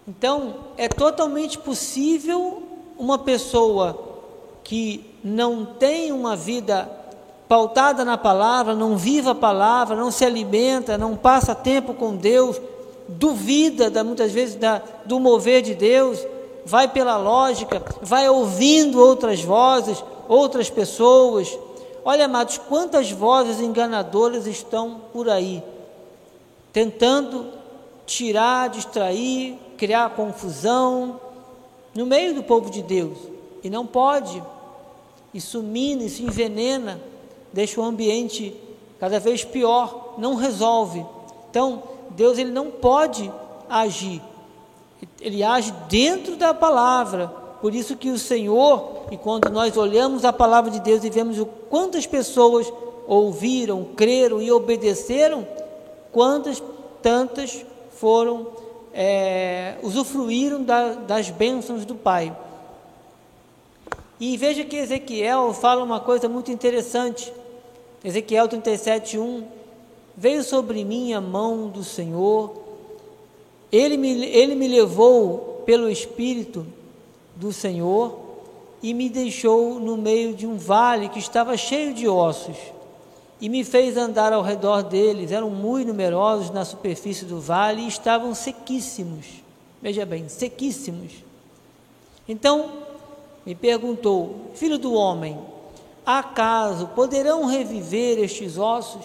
Então, 0.09 0.55
é 0.79 0.89
totalmente 0.89 1.59
possível 1.59 2.63
uma 2.99 3.19
pessoa 3.19 3.97
que 4.65 5.05
não 5.23 5.65
tem 5.65 6.11
uma 6.11 6.35
vida 6.35 6.91
pautada 7.47 8.05
na 8.05 8.17
palavra, 8.17 8.75
não 8.75 8.97
viva 8.97 9.33
a 9.33 9.35
palavra, 9.35 9.95
não 9.95 10.11
se 10.11 10.25
alimenta, 10.25 10.97
não 10.97 11.15
passa 11.15 11.55
tempo 11.55 11.93
com 11.93 12.17
Deus, 12.17 12.61
duvida 13.07 13.91
da, 13.91 14.03
muitas 14.03 14.33
vezes 14.33 14.55
da, 14.55 14.83
do 15.05 15.21
mover 15.21 15.63
de 15.63 15.75
Deus, 15.75 16.19
vai 16.65 16.89
pela 16.89 17.17
lógica, 17.17 17.83
vai 18.03 18.29
ouvindo 18.29 18.99
outras 19.01 19.43
vozes, 19.43 20.03
outras 20.27 20.69
pessoas, 20.69 21.57
Olha, 22.09 22.25
amados, 22.25 22.57
quantas 22.57 23.11
vozes 23.11 23.61
enganadoras 23.61 24.47
estão 24.47 24.99
por 25.13 25.29
aí, 25.29 25.63
tentando 26.73 27.58
tirar, 28.09 28.71
distrair, 28.71 29.59
criar 29.77 30.11
confusão 30.11 31.21
no 31.95 32.07
meio 32.07 32.35
do 32.35 32.43
povo 32.43 32.71
de 32.71 32.83
Deus. 32.83 33.19
E 33.63 33.69
não 33.69 33.87
pode. 33.87 34.43
Isso 35.33 35.63
mina, 35.63 36.05
isso 36.05 36.23
envenena, 36.23 36.99
deixa 37.53 37.79
o 37.79 37.85
ambiente 37.85 38.57
cada 38.99 39.21
vez 39.21 39.45
pior, 39.45 40.15
não 40.17 40.35
resolve. 40.35 41.05
Então, 41.51 41.83
Deus 42.11 42.39
ele 42.39 42.51
não 42.51 42.71
pode 42.71 43.31
agir. 43.69 44.23
Ele 45.21 45.45
age 45.45 45.73
dentro 45.89 46.35
da 46.35 46.55
palavra, 46.55 47.29
por 47.61 47.75
isso 47.75 47.95
que 47.95 48.09
o 48.09 48.19
Senhor, 48.19 49.03
e 49.11 49.17
quando 49.17 49.51
nós 49.51 49.77
olhamos 49.77 50.25
a 50.25 50.33
palavra 50.33 50.71
de 50.71 50.81
Deus 50.81 51.05
e 51.05 51.11
vemos 51.11 51.39
o 51.39 51.45
quantas 51.45 52.07
pessoas 52.07 52.73
ouviram, 53.07 53.87
creram 53.95 54.41
e 54.41 54.51
obedeceram, 54.51 55.47
quantas 56.11 56.63
tantas 57.03 57.65
foram 58.01 58.47
é, 58.93 59.77
usufruíram 59.83 60.63
da, 60.63 60.95
das 60.95 61.31
bênçãos 61.31 61.85
do 61.85 61.95
Pai. 61.95 62.37
E 64.21 64.37
veja 64.37 64.65
que 64.65 64.77
Ezequiel 64.77 65.53
fala 65.53 65.85
uma 65.85 66.01
coisa 66.01 66.29
muito 66.29 66.51
interessante. 66.51 67.33
Ezequiel 68.05 68.49
37:1 68.49 69.45
Veio 70.17 70.43
sobre 70.43 70.85
mim 70.85 71.13
a 71.13 71.21
mão 71.21 71.69
do 71.69 71.85
Senhor. 71.85 72.53
Ele 73.71 73.97
me, 73.97 74.25
ele 74.27 74.57
me 74.57 74.67
levou 74.67 75.63
pelo 75.65 75.89
espírito 75.89 76.67
do 77.37 77.53
Senhor 77.53 78.19
e 78.83 78.93
me 78.93 79.09
deixou 79.09 79.79
no 79.79 79.97
meio 79.97 80.35
de 80.35 80.45
um 80.45 80.57
vale 80.57 81.09
que 81.09 81.21
estava 81.21 81.57
cheio 81.57 81.95
de 81.95 82.09
ossos 82.09 82.57
e 83.41 83.49
me 83.49 83.65
fez 83.65 83.97
andar 83.97 84.33
ao 84.33 84.43
redor 84.43 84.83
deles. 84.83 85.31
Eram 85.31 85.51
muito 85.51 85.89
numerosos 85.89 86.51
na 86.51 86.65
superfície 86.65 87.25
do 87.25 87.41
vale 87.41 87.83
e 87.83 87.89
estavam 87.89 88.35
sequíssimos. 88.35 89.27
Veja 89.81 90.05
bem, 90.05 90.29
sequíssimos. 90.29 91.13
Então 92.29 92.71
me 93.47 93.55
perguntou: 93.55 94.51
Filho 94.55 94.79
do 94.79 94.93
homem, 94.93 95.39
acaso 96.05 96.89
poderão 96.89 97.47
reviver 97.47 98.19
estes 98.19 98.59
ossos? 98.59 99.05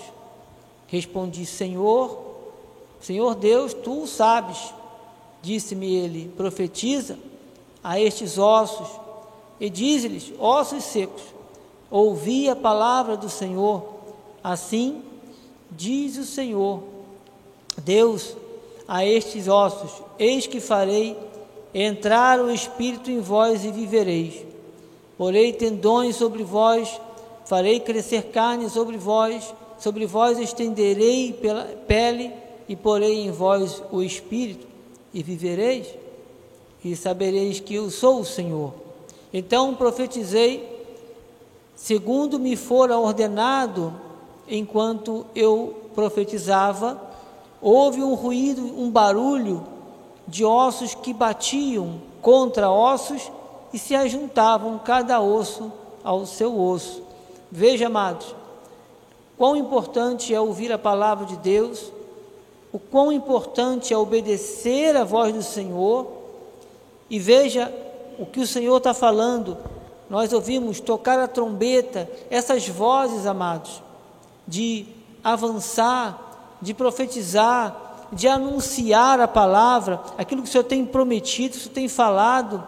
Respondi: 0.87 1.45
Senhor, 1.45 2.19
Senhor 2.99 3.35
Deus, 3.35 3.73
tu 3.73 4.03
o 4.03 4.07
sabes. 4.07 4.73
Disse-me 5.41 5.93
ele: 5.93 6.33
Profetiza 6.35 7.17
a 7.83 7.99
estes 7.99 8.37
ossos 8.37 8.87
e 9.59 9.69
diz-lhes: 9.69 10.33
Ossos 10.39 10.83
secos, 10.83 11.21
ouvi 11.91 12.49
a 12.49 12.55
palavra 12.55 13.15
do 13.15 13.29
Senhor. 13.29 13.92
Assim 14.43 15.01
diz 15.71 16.17
o 16.17 16.25
Senhor, 16.25 16.83
Deus, 17.83 18.35
a 18.87 19.05
estes 19.05 19.47
ossos: 19.47 20.03
Eis 20.19 20.45
que 20.45 20.59
farei 20.59 21.17
entrar 21.73 22.39
o 22.39 22.51
Espírito 22.51 23.09
em 23.09 23.19
vós 23.19 23.63
e 23.63 23.71
vivereis. 23.71 24.45
Porei 25.17 25.53
tendões 25.53 26.15
sobre 26.15 26.43
vós, 26.43 26.99
farei 27.45 27.79
crescer 27.79 28.23
carne 28.31 28.69
sobre 28.69 28.97
vós, 28.97 29.53
sobre 29.79 30.05
vós 30.05 30.37
estenderei 30.37 31.33
pela 31.33 31.63
pele 31.87 32.31
e 32.67 32.75
porei 32.75 33.21
em 33.21 33.31
vós 33.31 33.81
o 33.91 34.01
Espírito 34.01 34.67
e 35.13 35.23
vivereis 35.23 35.87
e 36.83 36.95
sabereis 36.95 37.59
que 37.59 37.75
eu 37.75 37.89
sou 37.89 38.19
o 38.19 38.25
Senhor. 38.25 38.73
Então 39.33 39.73
profetizei, 39.75 40.67
segundo 41.75 42.39
me 42.39 42.55
fora 42.55 42.97
ordenado, 42.97 43.93
enquanto 44.47 45.25
eu 45.35 45.89
profetizava, 45.95 47.01
houve 47.61 48.03
um 48.03 48.13
ruído, 48.13 48.61
um 48.61 48.89
barulho 48.89 49.63
de 50.27 50.43
ossos 50.43 50.93
que 50.95 51.13
batiam 51.13 52.01
contra 52.21 52.69
ossos 52.69 53.31
e 53.73 53.79
se 53.79 53.95
ajuntavam 53.95 54.79
cada 54.79 55.21
osso 55.21 55.71
ao 56.03 56.25
seu 56.25 56.59
osso. 56.59 57.01
Veja, 57.51 57.87
amados, 57.87 58.35
quão 59.37 59.55
importante 59.55 60.33
é 60.33 60.39
ouvir 60.39 60.71
a 60.71 60.77
palavra 60.77 61.25
de 61.25 61.37
Deus, 61.37 61.91
o 62.71 62.79
quão 62.79 63.11
importante 63.11 63.93
é 63.93 63.97
obedecer 63.97 64.95
a 64.97 65.03
voz 65.03 65.33
do 65.33 65.43
Senhor 65.43 66.07
e 67.09 67.19
veja 67.19 67.71
o 68.17 68.25
que 68.25 68.39
o 68.39 68.47
Senhor 68.47 68.77
está 68.77 68.93
falando. 68.93 69.57
Nós 70.09 70.33
ouvimos 70.33 70.79
tocar 70.79 71.19
a 71.19 71.27
trombeta, 71.27 72.09
essas 72.29 72.67
vozes, 72.67 73.25
amados, 73.25 73.81
de 74.47 74.85
avançar, 75.23 76.57
de 76.61 76.73
profetizar, 76.73 78.07
de 78.11 78.27
anunciar 78.27 79.19
a 79.19 79.27
palavra, 79.27 80.01
aquilo 80.17 80.43
que 80.43 80.49
o 80.49 80.51
Senhor 80.51 80.63
tem 80.63 80.85
prometido, 80.85 81.55
o 81.55 81.59
Senhor 81.59 81.73
tem 81.73 81.87
falado, 81.87 82.63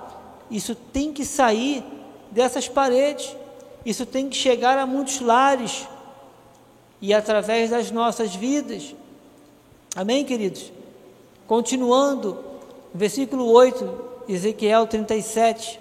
isso 0.50 0.76
tem 0.76 1.14
que 1.14 1.26
sair 1.26 1.84
dessas 2.32 2.68
paredes, 2.68 3.36
isso 3.86 4.06
tem 4.06 4.28
que 4.28 4.36
chegar 4.36 4.78
a 4.78 4.86
muitos 4.86 5.20
lares 5.20 5.88
e 7.02 7.14
através 7.14 7.70
das 7.70 7.92
nossas 7.92 8.36
vidas. 8.36 8.96
Amém, 9.96 10.26
queridos? 10.26 10.72
Continuando, 11.48 12.38
versículo 12.94 13.52
8, 13.52 14.06
Ezequiel 14.28 14.88
37. 14.88 15.80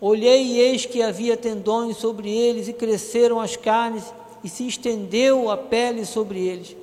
Olhei 0.00 0.42
e 0.44 0.60
eis 0.60 0.84
que 0.84 1.02
havia 1.02 1.36
tendões 1.36 1.96
sobre 1.96 2.28
eles, 2.28 2.68
e 2.68 2.72
cresceram 2.72 3.40
as 3.40 3.56
carnes, 3.56 4.04
e 4.44 4.48
se 4.48 4.66
estendeu 4.66 5.50
a 5.50 5.56
pele 5.56 6.04
sobre 6.04 6.46
eles. 6.46 6.76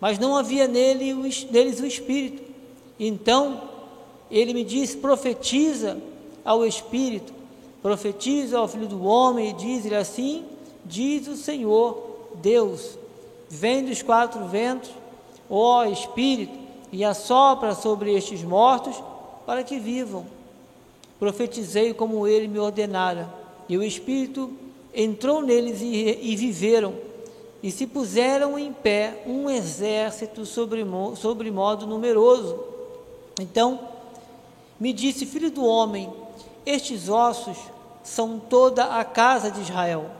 Mas 0.00 0.18
não 0.18 0.36
havia 0.36 0.68
nele, 0.68 1.12
neles 1.50 1.80
o 1.80 1.86
espírito. 1.86 2.42
Então 2.98 3.60
ele 4.30 4.54
me 4.54 4.62
disse: 4.64 4.96
profetiza 4.96 5.98
ao 6.44 6.64
espírito, 6.64 7.32
profetiza 7.82 8.58
ao 8.58 8.68
filho 8.68 8.86
do 8.86 9.04
homem, 9.04 9.50
e 9.50 9.52
diz-lhe 9.52 9.96
assim: 9.96 10.44
diz 10.84 11.26
o 11.26 11.36
Senhor 11.36 12.30
Deus: 12.36 12.96
vem 13.48 13.84
dos 13.84 14.00
quatro 14.00 14.46
ventos, 14.46 14.90
ó 15.50 15.84
espírito, 15.84 16.56
e 16.92 17.04
assopra 17.04 17.74
sobre 17.74 18.14
estes 18.14 18.42
mortos 18.42 18.96
para 19.44 19.64
que 19.64 19.78
vivam. 19.78 20.24
Profetizei 21.18 21.94
como 21.94 22.26
ele 22.26 22.48
me 22.48 22.58
ordenara, 22.58 23.32
e 23.68 23.76
o 23.76 23.82
Espírito 23.82 24.50
entrou 24.94 25.40
neles 25.40 25.80
e, 25.80 26.18
e 26.20 26.36
viveram, 26.36 26.94
e 27.62 27.70
se 27.70 27.86
puseram 27.86 28.58
em 28.58 28.72
pé 28.72 29.22
um 29.26 29.48
exército 29.48 30.44
sobre, 30.44 30.84
sobre 31.16 31.50
modo 31.50 31.86
numeroso. 31.86 32.64
Então 33.40 33.80
me 34.78 34.92
disse, 34.92 35.24
filho 35.26 35.50
do 35.50 35.64
homem, 35.64 36.12
estes 36.66 37.08
ossos 37.08 37.56
são 38.02 38.38
toda 38.38 38.98
a 38.98 39.04
casa 39.04 39.50
de 39.50 39.60
Israel. 39.60 40.10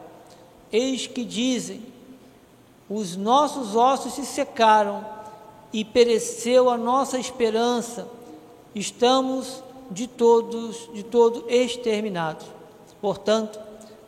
Eis 0.70 1.06
que 1.06 1.24
dizem: 1.24 1.82
os 2.88 3.16
nossos 3.16 3.74
ossos 3.74 4.14
se 4.14 4.24
secaram 4.24 5.04
e 5.72 5.84
pereceu 5.84 6.70
a 6.70 6.76
nossa 6.76 7.18
esperança. 7.18 8.08
Estamos 8.74 9.62
de 9.90 10.06
todos, 10.06 10.88
de 10.94 11.02
todo 11.02 11.44
exterminados. 11.48 12.46
Portanto, 13.00 13.58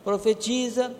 profetiza 0.05 0.95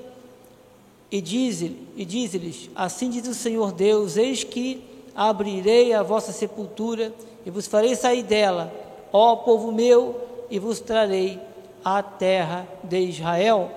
e 1.12 1.22
diz-lhes, 1.22 1.78
diz 1.96 2.70
assim 2.76 3.12
diz 3.12 3.28
o 3.28 3.36
Senhor 3.36 3.72
Deus, 3.72 4.18
eis 4.18 4.44
que 4.44 4.84
abrirei 5.16 5.94
a 5.94 6.02
vossa 6.02 6.32
sepultura 6.32 7.14
e 7.46 7.52
vos 7.52 7.68
farei 7.68 7.96
sair 7.96 8.24
dela, 8.24 8.74
ó 9.14 9.36
povo 9.38 9.72
meu, 9.72 10.20
e 10.50 10.58
vos 10.58 10.80
trarei 10.80 11.40
à 11.84 12.02
terra 12.02 12.68
de 12.84 13.00
Israel. 13.00 13.72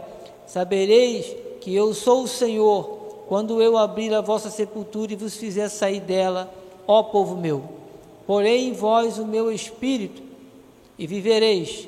Sabereis 0.47 1.27
que 1.61 1.75
eu 1.75 1.93
sou 1.93 2.23
o 2.23 2.29
Senhor, 2.29 2.85
quando 3.29 3.63
eu 3.63 3.77
abrir 3.77 4.13
a 4.15 4.23
vossa 4.23 4.49
sepultura 4.49 5.13
e 5.13 5.17
vos 5.17 5.37
fizer 5.37 5.69
sair 5.69 6.01
dela, 6.01 6.53
ó 6.87 7.03
povo 7.03 7.37
meu. 7.37 7.63
Porém 8.27 8.69
em 8.69 8.73
vós 8.73 9.19
o 9.19 9.27
meu 9.27 9.53
espírito, 9.53 10.23
e 10.99 11.07
vivereis, 11.07 11.87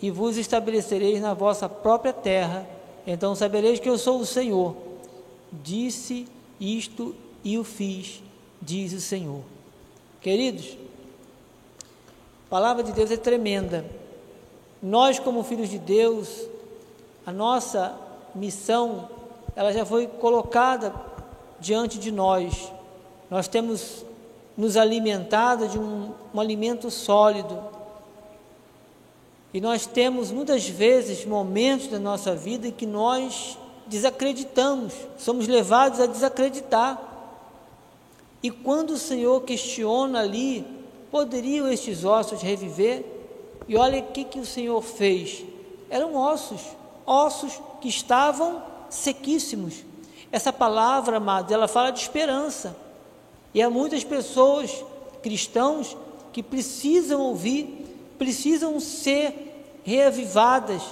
e 0.00 0.10
vos 0.10 0.36
estabelecereis 0.36 1.20
na 1.20 1.34
vossa 1.34 1.68
própria 1.68 2.12
terra, 2.12 2.68
então 3.06 3.34
sabereis 3.34 3.80
que 3.80 3.88
eu 3.88 3.98
sou 3.98 4.20
o 4.20 4.26
Senhor. 4.26 4.76
Disse 5.52 6.26
isto 6.60 7.14
e 7.42 7.58
o 7.58 7.64
fiz, 7.64 8.22
diz 8.60 8.92
o 8.92 9.00
Senhor. 9.00 9.42
Queridos, 10.20 10.76
a 12.46 12.50
palavra 12.50 12.82
de 12.82 12.92
Deus 12.92 13.10
é 13.10 13.16
tremenda. 13.16 13.84
Nós, 14.82 15.18
como 15.18 15.42
filhos 15.42 15.68
de 15.68 15.78
Deus, 15.78 16.46
a 17.26 17.32
nossa 17.32 17.96
missão, 18.34 19.08
ela 19.56 19.72
já 19.72 19.84
foi 19.84 20.06
colocada 20.06 20.94
diante 21.60 21.98
de 21.98 22.12
nós. 22.12 22.72
Nós 23.30 23.48
temos 23.48 24.04
nos 24.56 24.76
alimentado 24.76 25.68
de 25.68 25.78
um, 25.78 26.12
um 26.32 26.40
alimento 26.40 26.90
sólido. 26.90 27.58
E 29.52 29.60
nós 29.60 29.86
temos 29.86 30.30
muitas 30.30 30.68
vezes 30.68 31.24
momentos 31.24 31.88
da 31.88 31.98
nossa 31.98 32.34
vida 32.34 32.68
em 32.68 32.72
que 32.72 32.86
nós 32.86 33.56
desacreditamos, 33.86 34.92
somos 35.16 35.48
levados 35.48 36.00
a 36.00 36.06
desacreditar. 36.06 37.00
E 38.42 38.50
quando 38.50 38.90
o 38.90 38.98
Senhor 38.98 39.42
questiona 39.42 40.20
ali, 40.20 40.64
poderiam 41.10 41.68
estes 41.68 42.04
ossos 42.04 42.42
reviver? 42.42 43.04
E 43.66 43.76
olha 43.76 44.00
o 44.00 44.06
que, 44.12 44.24
que 44.24 44.38
o 44.38 44.46
Senhor 44.46 44.80
fez: 44.82 45.44
eram 45.90 46.14
ossos, 46.14 46.60
ossos 47.06 47.60
que 47.80 47.88
estavam 47.88 48.62
sequíssimos. 48.90 49.84
Essa 50.30 50.52
palavra, 50.52 51.16
amados, 51.16 51.50
ela 51.50 51.66
fala 51.66 51.90
de 51.90 52.00
esperança. 52.00 52.76
E 53.54 53.62
há 53.62 53.70
muitas 53.70 54.04
pessoas, 54.04 54.84
cristãos, 55.22 55.96
que 56.32 56.42
precisam 56.42 57.20
ouvir, 57.22 57.86
precisam 58.18 58.78
ser 58.78 59.47
reavivadas, 59.88 60.82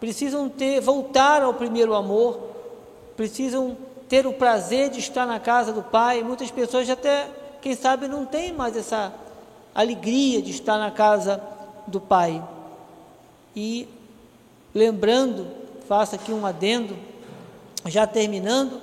precisam 0.00 0.48
ter 0.48 0.80
voltar 0.80 1.42
ao 1.42 1.54
primeiro 1.54 1.94
amor, 1.94 2.40
precisam 3.16 3.76
ter 4.08 4.26
o 4.26 4.32
prazer 4.32 4.90
de 4.90 4.98
estar 4.98 5.24
na 5.26 5.38
casa 5.38 5.72
do 5.72 5.82
Pai. 5.82 6.24
Muitas 6.24 6.50
pessoas 6.50 6.90
até, 6.90 7.28
quem 7.62 7.76
sabe, 7.76 8.08
não 8.08 8.26
têm 8.26 8.52
mais 8.52 8.76
essa 8.76 9.14
alegria 9.72 10.42
de 10.42 10.50
estar 10.50 10.76
na 10.76 10.90
casa 10.90 11.40
do 11.86 12.00
Pai. 12.00 12.42
E 13.54 13.88
lembrando, 14.74 15.46
faço 15.86 16.16
aqui 16.16 16.32
um 16.32 16.44
adendo, 16.44 16.96
já 17.86 18.08
terminando, 18.08 18.82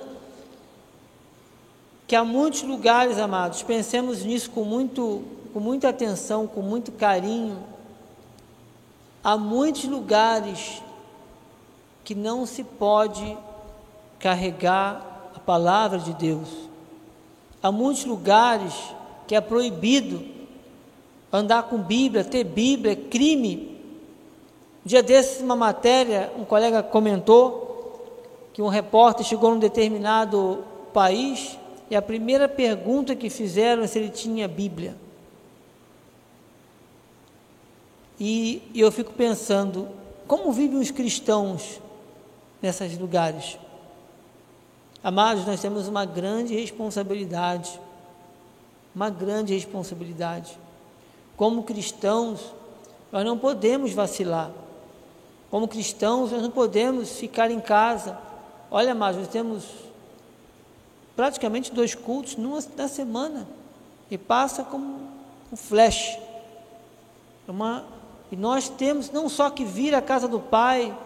que 2.06 2.16
há 2.16 2.24
muitos 2.24 2.62
lugares, 2.62 3.18
amados, 3.18 3.62
pensemos 3.62 4.24
nisso 4.24 4.50
com, 4.50 4.64
muito, 4.64 5.22
com 5.52 5.60
muita 5.60 5.90
atenção, 5.90 6.46
com 6.46 6.62
muito 6.62 6.92
carinho. 6.92 7.73
Há 9.24 9.38
muitos 9.38 9.84
lugares 9.84 10.82
que 12.04 12.14
não 12.14 12.44
se 12.44 12.62
pode 12.62 13.38
carregar 14.18 15.30
a 15.34 15.40
palavra 15.40 15.98
de 15.98 16.12
Deus. 16.12 16.48
Há 17.62 17.72
muitos 17.72 18.04
lugares 18.04 18.74
que 19.26 19.34
é 19.34 19.40
proibido 19.40 20.22
andar 21.32 21.62
com 21.64 21.78
Bíblia, 21.78 22.22
ter 22.22 22.44
Bíblia, 22.44 22.92
é 22.92 22.96
crime. 22.96 23.80
Um 24.84 24.88
dia 24.88 25.02
desses, 25.02 25.40
uma 25.40 25.56
matéria, 25.56 26.30
um 26.38 26.44
colega 26.44 26.82
comentou 26.82 27.64
que 28.52 28.60
um 28.60 28.68
repórter 28.68 29.24
chegou 29.24 29.50
num 29.50 29.58
determinado 29.58 30.62
país 30.92 31.58
e 31.90 31.96
a 31.96 32.02
primeira 32.02 32.46
pergunta 32.46 33.16
que 33.16 33.30
fizeram 33.30 33.82
é 33.82 33.86
se 33.86 33.98
ele 33.98 34.10
tinha 34.10 34.46
Bíblia. 34.46 34.94
E, 38.18 38.62
eu 38.74 38.90
fico 38.92 39.12
pensando, 39.12 39.88
como 40.26 40.52
vivem 40.52 40.78
os 40.78 40.90
cristãos 40.90 41.80
nesses 42.62 42.98
lugares? 42.98 43.58
Amados, 45.02 45.46
nós 45.46 45.60
temos 45.60 45.88
uma 45.88 46.04
grande 46.04 46.54
responsabilidade, 46.54 47.80
uma 48.94 49.10
grande 49.10 49.52
responsabilidade. 49.52 50.58
Como 51.36 51.64
cristãos, 51.64 52.40
nós 53.12 53.24
não 53.24 53.36
podemos 53.36 53.92
vacilar. 53.92 54.50
Como 55.50 55.68
cristãos, 55.68 56.32
nós 56.32 56.42
não 56.42 56.50
podemos 56.50 57.10
ficar 57.10 57.50
em 57.50 57.60
casa. 57.60 58.18
Olha, 58.70 58.92
amados, 58.92 59.20
nós 59.20 59.28
temos 59.28 59.64
praticamente 61.14 61.72
dois 61.72 61.94
cultos 61.94 62.36
numa, 62.36 62.58
na 62.76 62.88
semana 62.88 63.46
e 64.10 64.18
passa 64.18 64.64
como 64.64 65.00
um 65.52 65.56
flash. 65.56 66.18
Uma, 67.46 67.84
e 68.30 68.36
nós 68.36 68.68
temos 68.68 69.10
não 69.10 69.28
só 69.28 69.50
que 69.50 69.64
vir 69.64 69.94
à 69.94 70.02
casa 70.02 70.26
do 70.26 70.40
Pai, 70.40 70.96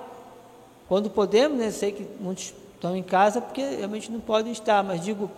quando 0.88 1.10
podemos, 1.10 1.58
né? 1.58 1.70
Sei 1.70 1.92
que 1.92 2.06
muitos 2.20 2.54
estão 2.74 2.96
em 2.96 3.02
casa 3.02 3.40
porque 3.40 3.62
realmente 3.62 4.10
não 4.10 4.20
podem 4.20 4.52
estar, 4.52 4.82
mas 4.82 5.04
digo, 5.04 5.30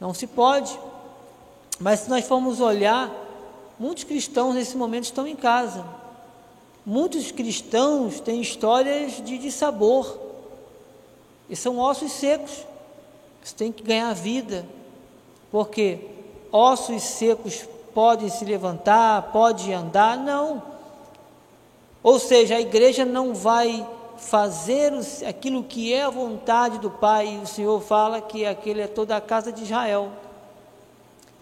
não 0.00 0.14
se 0.14 0.26
pode. 0.26 0.78
Mas 1.78 2.00
se 2.00 2.10
nós 2.10 2.26
formos 2.26 2.60
olhar, 2.60 3.10
muitos 3.78 4.04
cristãos 4.04 4.54
nesse 4.54 4.76
momento 4.76 5.04
estão 5.04 5.26
em 5.26 5.36
casa. 5.36 5.84
Muitos 6.84 7.30
cristãos 7.30 8.20
têm 8.20 8.40
histórias 8.40 9.22
de, 9.22 9.36
de 9.36 9.52
sabor, 9.52 10.30
e 11.50 11.56
são 11.56 11.78
ossos 11.78 12.12
secos. 12.12 12.64
Você 13.42 13.54
tem 13.56 13.72
que 13.72 13.82
ganhar 13.82 14.14
vida, 14.14 14.64
porque 15.50 16.06
ossos 16.52 17.02
secos 17.02 17.64
podem 17.92 18.28
se 18.28 18.44
levantar, 18.44 19.32
podem 19.32 19.74
andar, 19.74 20.16
não. 20.16 20.69
Ou 22.02 22.18
seja, 22.18 22.56
a 22.56 22.60
igreja 22.60 23.04
não 23.04 23.34
vai 23.34 23.86
fazer 24.16 24.92
aquilo 25.26 25.64
que 25.64 25.92
é 25.92 26.04
a 26.04 26.10
vontade 26.10 26.78
do 26.78 26.90
Pai, 26.90 27.40
o 27.42 27.46
Senhor 27.46 27.80
fala 27.80 28.20
que 28.20 28.44
aquele 28.44 28.82
é 28.82 28.86
toda 28.86 29.16
a 29.16 29.20
casa 29.20 29.50
de 29.50 29.62
Israel. 29.62 30.12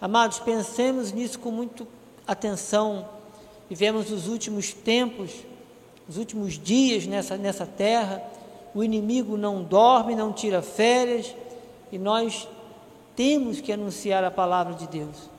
Amados, 0.01 0.39
pensemos 0.39 1.11
nisso 1.11 1.39
com 1.39 1.51
muito 1.51 1.85
atenção. 2.25 3.07
Vivemos 3.69 4.11
os 4.11 4.27
últimos 4.27 4.73
tempos, 4.73 5.31
os 6.07 6.17
últimos 6.17 6.57
dias 6.57 7.05
nessa, 7.05 7.37
nessa 7.37 7.65
terra. 7.65 8.23
O 8.73 8.83
inimigo 8.83 9.35
não 9.35 9.61
dorme, 9.61 10.15
não 10.15 10.31
tira 10.31 10.61
férias, 10.61 11.35
e 11.91 11.97
nós 11.97 12.47
temos 13.15 13.59
que 13.59 13.73
anunciar 13.73 14.23
a 14.23 14.31
palavra 14.31 14.73
de 14.73 14.87
Deus. 14.87 15.29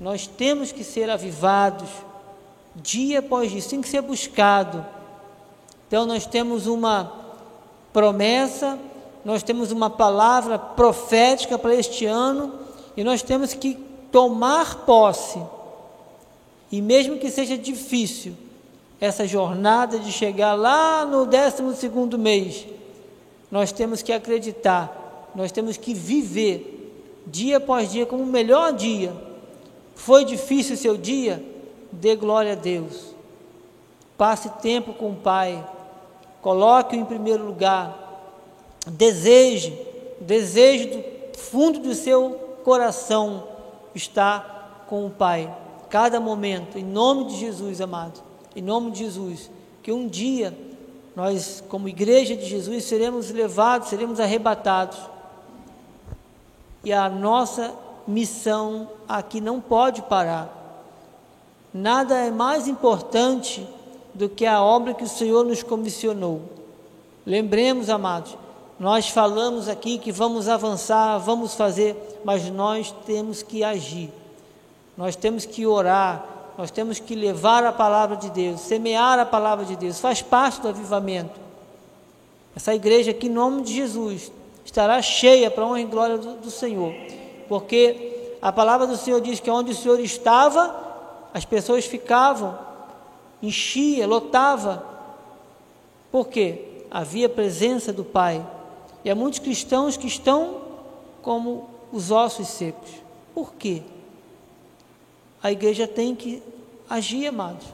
Nós 0.00 0.26
temos 0.26 0.70
que 0.70 0.84
ser 0.84 1.10
avivados 1.10 1.88
dia 2.76 3.20
após 3.20 3.50
dia, 3.50 3.62
tem 3.62 3.80
que 3.80 3.88
ser 3.88 4.02
buscado. 4.02 4.84
Então 5.86 6.04
nós 6.06 6.26
temos 6.26 6.66
uma 6.66 7.12
promessa, 7.92 8.78
nós 9.24 9.42
temos 9.42 9.70
uma 9.70 9.88
palavra 9.88 10.58
profética 10.58 11.58
para 11.58 11.74
este 11.74 12.04
ano 12.04 12.52
e 12.96 13.04
nós 13.04 13.22
temos 13.22 13.54
que 13.54 13.74
tomar 14.10 14.84
posse. 14.84 15.40
E 16.70 16.82
mesmo 16.82 17.18
que 17.18 17.30
seja 17.30 17.56
difícil 17.56 18.34
essa 19.00 19.26
jornada 19.26 19.98
de 19.98 20.10
chegar 20.10 20.54
lá 20.54 21.04
no 21.04 21.26
12 21.26 21.76
segundo 21.76 22.18
mês, 22.18 22.66
nós 23.50 23.70
temos 23.70 24.02
que 24.02 24.12
acreditar, 24.12 25.30
nós 25.34 25.52
temos 25.52 25.76
que 25.76 25.94
viver 25.94 26.74
dia 27.26 27.58
após 27.58 27.92
dia 27.92 28.04
como 28.04 28.22
o 28.22 28.26
melhor 28.26 28.72
dia. 28.72 29.12
Foi 29.94 30.24
difícil 30.24 30.74
o 30.74 30.78
seu 30.78 30.96
dia? 30.96 31.53
Dê 31.92 32.16
glória 32.16 32.52
a 32.52 32.56
Deus. 32.56 33.14
Passe 34.16 34.48
tempo 34.60 34.92
com 34.92 35.10
o 35.10 35.16
Pai. 35.16 35.64
Coloque-o 36.40 36.98
em 36.98 37.04
primeiro 37.04 37.44
lugar. 37.44 37.96
Deseje, 38.86 39.76
deseje 40.20 40.86
do 40.86 41.38
fundo 41.38 41.78
do 41.78 41.94
seu 41.94 42.58
coração 42.64 43.44
estar 43.94 44.84
com 44.88 45.06
o 45.06 45.10
Pai. 45.10 45.52
Cada 45.88 46.20
momento, 46.20 46.78
em 46.78 46.84
nome 46.84 47.26
de 47.26 47.36
Jesus, 47.36 47.80
amado. 47.80 48.20
Em 48.54 48.62
nome 48.62 48.90
de 48.90 49.00
Jesus. 49.00 49.50
Que 49.82 49.92
um 49.92 50.08
dia 50.08 50.56
nós, 51.14 51.62
como 51.68 51.88
igreja 51.88 52.34
de 52.34 52.44
Jesus, 52.44 52.84
seremos 52.84 53.30
levados, 53.30 53.88
seremos 53.88 54.18
arrebatados. 54.18 54.98
E 56.82 56.92
a 56.92 57.08
nossa 57.08 57.72
missão 58.06 58.90
aqui 59.08 59.40
não 59.40 59.60
pode 59.60 60.02
parar. 60.02 60.53
Nada 61.74 62.16
é 62.16 62.30
mais 62.30 62.68
importante 62.68 63.66
do 64.14 64.28
que 64.28 64.46
a 64.46 64.62
obra 64.62 64.94
que 64.94 65.02
o 65.02 65.08
Senhor 65.08 65.44
nos 65.44 65.64
comissionou. 65.64 66.42
Lembremos, 67.26 67.90
amados, 67.90 68.38
nós 68.78 69.08
falamos 69.08 69.68
aqui 69.68 69.98
que 69.98 70.12
vamos 70.12 70.48
avançar, 70.48 71.18
vamos 71.18 71.54
fazer, 71.54 72.20
mas 72.24 72.48
nós 72.48 72.94
temos 73.04 73.42
que 73.42 73.64
agir. 73.64 74.12
Nós 74.96 75.16
temos 75.16 75.44
que 75.44 75.66
orar, 75.66 76.24
nós 76.56 76.70
temos 76.70 77.00
que 77.00 77.16
levar 77.16 77.64
a 77.64 77.72
palavra 77.72 78.16
de 78.16 78.30
Deus, 78.30 78.60
semear 78.60 79.18
a 79.18 79.26
palavra 79.26 79.64
de 79.64 79.74
Deus, 79.74 79.98
faz 79.98 80.22
parte 80.22 80.60
do 80.60 80.68
avivamento. 80.68 81.40
Essa 82.54 82.72
igreja 82.72 83.10
aqui, 83.10 83.26
em 83.26 83.30
nome 83.30 83.62
de 83.62 83.74
Jesus, 83.74 84.30
estará 84.64 85.02
cheia 85.02 85.50
para 85.50 85.64
a 85.64 85.66
honra 85.66 85.80
e 85.80 85.84
glória 85.86 86.18
do, 86.18 86.34
do 86.34 86.50
Senhor, 86.52 86.94
porque 87.48 88.36
a 88.40 88.52
palavra 88.52 88.86
do 88.86 88.96
Senhor 88.96 89.20
diz 89.20 89.40
que 89.40 89.50
onde 89.50 89.72
o 89.72 89.74
Senhor 89.74 89.98
estava, 89.98 90.83
as 91.34 91.44
pessoas 91.44 91.84
ficavam, 91.84 92.56
enchia, 93.42 94.06
lotava. 94.06 94.86
Por 96.12 96.28
quê? 96.28 96.84
Havia 96.88 97.28
presença 97.28 97.92
do 97.92 98.04
Pai. 98.04 98.46
E 99.04 99.10
há 99.10 99.16
muitos 99.16 99.40
cristãos 99.40 99.96
que 99.96 100.06
estão 100.06 100.60
como 101.20 101.68
os 101.92 102.12
ossos 102.12 102.46
secos. 102.46 102.88
Por 103.34 103.52
quê? 103.54 103.82
A 105.42 105.50
igreja 105.50 105.88
tem 105.88 106.14
que 106.14 106.40
agir, 106.88 107.26
amados. 107.26 107.66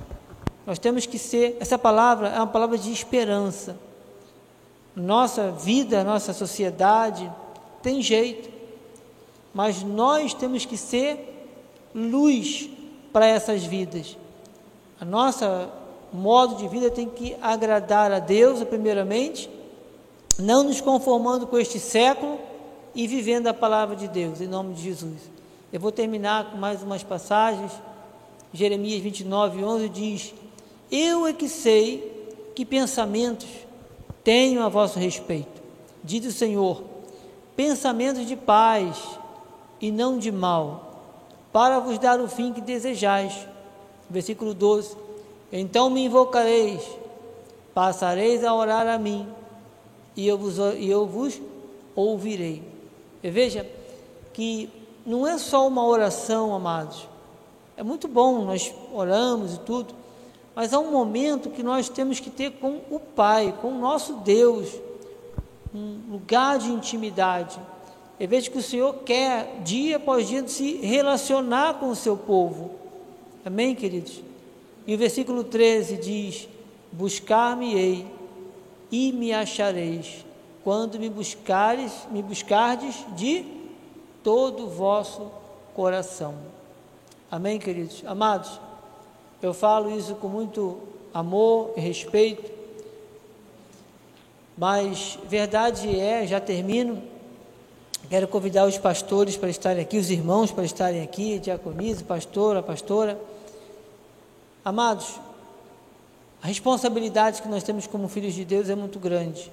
Nós 0.67 0.79
temos 0.79 1.05
que 1.05 1.19
ser, 1.19 1.59
essa 1.61 1.79
palavra 1.79 2.29
é 2.29 2.39
uma 2.39 2.47
palavra 2.47 2.79
de 2.79 2.91
esperança. 2.91 3.79
Nossa 4.97 5.51
vida, 5.51 6.03
nossa 6.03 6.33
sociedade 6.33 7.31
tem 7.83 8.01
jeito, 8.01 8.49
mas 9.53 9.83
nós 9.83 10.33
temos 10.33 10.65
que 10.65 10.79
ser 10.79 11.47
luz 11.95 12.71
para 13.13 13.27
essas 13.27 13.65
vidas. 13.65 14.17
A 15.01 15.05
nossa 15.05 15.71
modo 16.13 16.57
de 16.57 16.69
vida 16.69 16.91
tem 16.91 17.09
que 17.09 17.37
agradar 17.41 18.13
a 18.13 18.19
Deus, 18.19 18.63
primeiramente, 18.65 19.49
não 20.39 20.65
nos 20.65 20.81
conformando 20.81 21.47
com 21.47 21.59
este 21.59 21.79
século 21.79 22.39
e 22.95 23.07
vivendo 23.07 23.47
a 23.47 23.55
palavra 23.55 23.95
de 23.95 24.09
Deus, 24.09 24.41
em 24.41 24.47
nome 24.47 24.75
de 24.75 24.83
Jesus. 24.83 25.31
Eu 25.73 25.79
vou 25.79 25.93
terminar 25.93 26.51
com 26.51 26.57
mais 26.57 26.83
umas 26.83 27.03
passagens. 27.03 27.73
Jeremias 28.53 29.01
29, 29.01 29.63
11 29.63 29.89
diz: 29.89 30.35
Eu 30.91 31.27
é 31.27 31.33
que 31.33 31.49
sei 31.49 32.53
que 32.55 32.65
pensamentos 32.65 33.47
tenho 34.25 34.63
a 34.63 34.69
vosso 34.69 34.99
respeito, 34.99 35.63
diz 36.03 36.27
o 36.27 36.33
Senhor, 36.33 36.83
pensamentos 37.57 38.27
de 38.27 38.37
paz 38.37 38.97
e 39.81 39.91
não 39.91 40.19
de 40.19 40.33
mal, 40.33 40.90
para 41.53 41.79
vos 41.79 41.99
dar 41.99 42.21
o 42.21 42.29
fim 42.29 42.53
que 42.53 42.61
desejais. 42.61 43.47
Versículo 44.09 44.55
12: 44.55 44.97
Então 45.53 45.91
me 45.91 46.05
invocareis, 46.05 46.83
passareis 47.75 48.45
a 48.45 48.55
orar 48.55 48.87
a 48.87 48.99
mim, 48.99 49.29
e 50.17 50.27
eu 50.27 50.37
vos, 50.37 50.57
e 50.79 50.89
eu 50.89 51.07
vos 51.07 51.41
ouvirei. 51.95 52.63
E 53.23 53.31
veja 53.31 53.67
que 54.33 54.71
não 55.05 55.27
é 55.27 55.39
só 55.39 55.67
uma 55.67 55.85
oração, 55.87 56.55
amados. 56.55 57.09
É 57.77 57.83
muito 57.83 58.07
bom, 58.07 58.45
nós 58.45 58.73
oramos 58.93 59.55
e 59.55 59.59
tudo, 59.61 59.95
mas 60.55 60.75
há 60.75 60.79
um 60.79 60.91
momento 60.91 61.51
que 61.51 61.63
nós 61.63 61.89
temos 61.89 62.21
que 62.21 62.29
ter 62.29 62.53
com 62.53 62.81
o 62.91 63.01
Pai, 63.01 63.55
com 63.61 63.69
o 63.69 63.79
nosso 63.79 64.15
Deus, 64.17 64.69
um 65.75 66.01
lugar 66.11 66.59
de 66.59 66.71
intimidade. 66.71 67.59
Eu 68.21 68.29
vejo 68.29 68.51
que 68.51 68.59
o 68.59 68.63
Senhor 68.63 68.97
quer, 68.99 69.63
dia 69.65 69.97
após 69.97 70.29
dia, 70.29 70.47
se 70.47 70.77
relacionar 70.77 71.81
com 71.81 71.89
o 71.89 71.97
seu 71.97 72.19
povo. 72.19 72.73
Amém, 73.43 73.75
queridos? 73.75 74.21
E 74.87 74.95
o 74.95 74.99
versículo 74.99 75.43
13 75.43 75.97
diz: 75.97 76.47
Buscar-me-ei 76.93 78.07
e 78.93 79.11
me 79.11 79.33
achareis, 79.33 80.27
quando 80.63 80.99
me 80.99 81.09
buscares, 81.09 81.93
me 82.11 82.23
buscardes 82.23 82.95
de 83.17 83.43
todo 84.23 84.65
o 84.65 84.69
vosso 84.69 85.31
coração. 85.75 86.35
Amém, 87.31 87.59
queridos? 87.59 88.03
Amados, 88.05 88.61
eu 89.41 89.55
falo 89.55 89.97
isso 89.97 90.15
com 90.17 90.29
muito 90.29 90.79
amor 91.15 91.73
e 91.75 91.81
respeito, 91.81 92.53
mas 94.59 95.19
verdade 95.25 95.99
é, 95.99 96.27
já 96.27 96.39
termino, 96.39 97.03
Quero 98.11 98.27
convidar 98.27 98.67
os 98.67 98.77
pastores 98.77 99.37
para 99.37 99.49
estarem 99.49 99.81
aqui, 99.81 99.97
os 99.97 100.11
irmãos 100.11 100.51
para 100.51 100.65
estarem 100.65 101.01
aqui, 101.01 101.39
diaconisa, 101.39 102.03
pastora, 102.03 102.61
pastora. 102.61 103.17
Amados, 104.65 105.21
a 106.43 106.49
responsabilidade 106.49 107.41
que 107.41 107.47
nós 107.47 107.63
temos 107.63 107.87
como 107.87 108.09
filhos 108.09 108.35
de 108.35 108.45
Deus 108.45 108.69
é 108.69 108.75
muito 108.75 108.99
grande. 108.99 109.49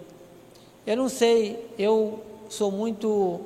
Eu 0.87 0.97
não 0.97 1.07
sei, 1.07 1.69
eu 1.77 2.19
sou 2.49 2.71
muito, 2.71 3.41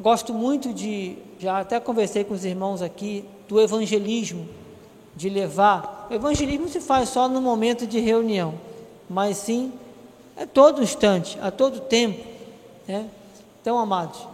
gosto 0.00 0.34
muito 0.34 0.72
de, 0.72 1.16
já 1.38 1.60
até 1.60 1.78
conversei 1.78 2.24
com 2.24 2.34
os 2.34 2.44
irmãos 2.44 2.82
aqui, 2.82 3.24
do 3.48 3.60
evangelismo, 3.60 4.48
de 5.14 5.28
levar. 5.28 6.08
O 6.10 6.14
evangelismo 6.14 6.68
se 6.68 6.80
faz 6.80 7.08
só 7.08 7.28
no 7.28 7.40
momento 7.40 7.86
de 7.86 8.00
reunião, 8.00 8.54
mas 9.08 9.36
sim 9.36 9.72
é 10.36 10.44
todo 10.44 10.82
instante, 10.82 11.38
a 11.40 11.52
todo 11.52 11.78
tempo. 11.78 12.26
Né? 12.88 13.08
Então, 13.64 13.78
amados, 13.78 14.28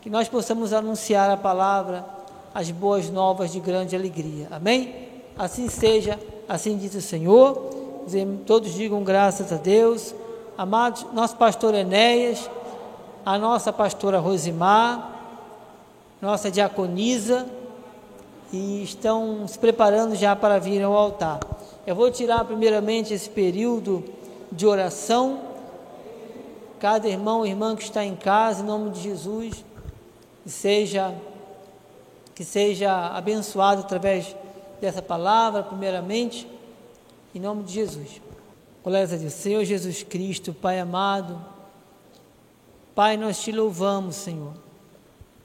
que 0.00 0.08
nós 0.08 0.28
possamos 0.28 0.72
anunciar 0.72 1.28
a 1.28 1.36
palavra, 1.36 2.06
as 2.54 2.70
boas 2.70 3.10
novas 3.10 3.50
de 3.50 3.58
grande 3.58 3.96
alegria. 3.96 4.46
Amém? 4.52 4.94
Assim 5.36 5.68
seja, 5.68 6.16
assim 6.48 6.76
diz 6.76 6.94
o 6.94 7.02
Senhor. 7.02 7.70
Todos 8.46 8.72
digam 8.72 9.02
graças 9.02 9.52
a 9.52 9.56
Deus. 9.56 10.14
Amados, 10.56 11.04
nosso 11.12 11.34
pastor 11.34 11.74
Enéas, 11.74 12.48
a 13.26 13.36
nossa 13.36 13.72
pastora 13.72 14.20
Rosimar, 14.20 15.10
nossa 16.22 16.48
diaconisa, 16.48 17.48
e 18.52 18.84
estão 18.84 19.48
se 19.48 19.58
preparando 19.58 20.14
já 20.14 20.36
para 20.36 20.60
vir 20.60 20.84
ao 20.84 20.94
altar. 20.94 21.40
Eu 21.84 21.96
vou 21.96 22.12
tirar 22.12 22.44
primeiramente 22.44 23.12
esse 23.12 23.28
período 23.28 24.04
de 24.52 24.68
oração 24.68 25.47
cada 26.78 27.08
irmão 27.08 27.44
e 27.44 27.50
irmã 27.50 27.74
que 27.76 27.82
está 27.82 28.04
em 28.04 28.16
casa, 28.16 28.62
em 28.62 28.66
nome 28.66 28.90
de 28.90 29.00
Jesus, 29.02 29.64
que 30.42 30.50
seja, 30.50 31.14
que 32.34 32.44
seja 32.44 33.08
abençoado 33.08 33.82
através 33.82 34.34
dessa 34.80 35.02
palavra, 35.02 35.62
primeiramente, 35.62 36.48
em 37.34 37.40
nome 37.40 37.64
de 37.64 37.72
Jesus. 37.72 38.20
Glórias 38.82 39.12
a 39.12 39.16
Deus. 39.16 39.32
Senhor 39.32 39.64
Jesus 39.64 40.02
Cristo, 40.02 40.54
Pai 40.54 40.78
amado, 40.78 41.38
Pai, 42.94 43.16
nós 43.16 43.40
te 43.40 43.52
louvamos, 43.52 44.16
Senhor. 44.16 44.54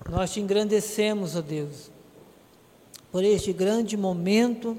Nós 0.10 0.32
te 0.32 0.40
engrandecemos, 0.40 1.36
ó 1.36 1.42
Deus, 1.42 1.90
por 3.12 3.24
este 3.24 3.54
grande 3.54 3.96
momento 3.96 4.78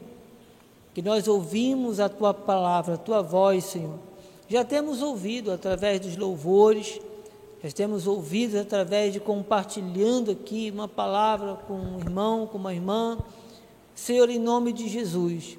que 0.93 1.03
nós 1.03 1.27
ouvimos 1.29 1.99
a 1.99 2.09
tua 2.09 2.35
palavra, 2.35 2.95
a 2.95 2.99
tua 2.99 3.23
voz, 3.23 3.65
Senhor 3.65 3.99
já 4.49 4.65
temos 4.65 5.01
ouvido 5.01 5.51
através 5.51 6.01
dos 6.01 6.17
louvores, 6.17 7.01
nós 7.63 7.73
temos 7.73 8.07
ouvido 8.07 8.59
através 8.59 9.13
de 9.13 9.19
compartilhando 9.19 10.31
aqui 10.31 10.71
uma 10.71 10.87
palavra 10.87 11.55
com 11.67 11.73
um 11.75 11.99
irmão, 11.99 12.47
com 12.47 12.59
uma 12.59 12.75
irmã. 12.75 13.19
Senhor, 13.95 14.29
em 14.29 14.39
nome 14.39 14.71
de 14.71 14.87
Jesus. 14.87 15.57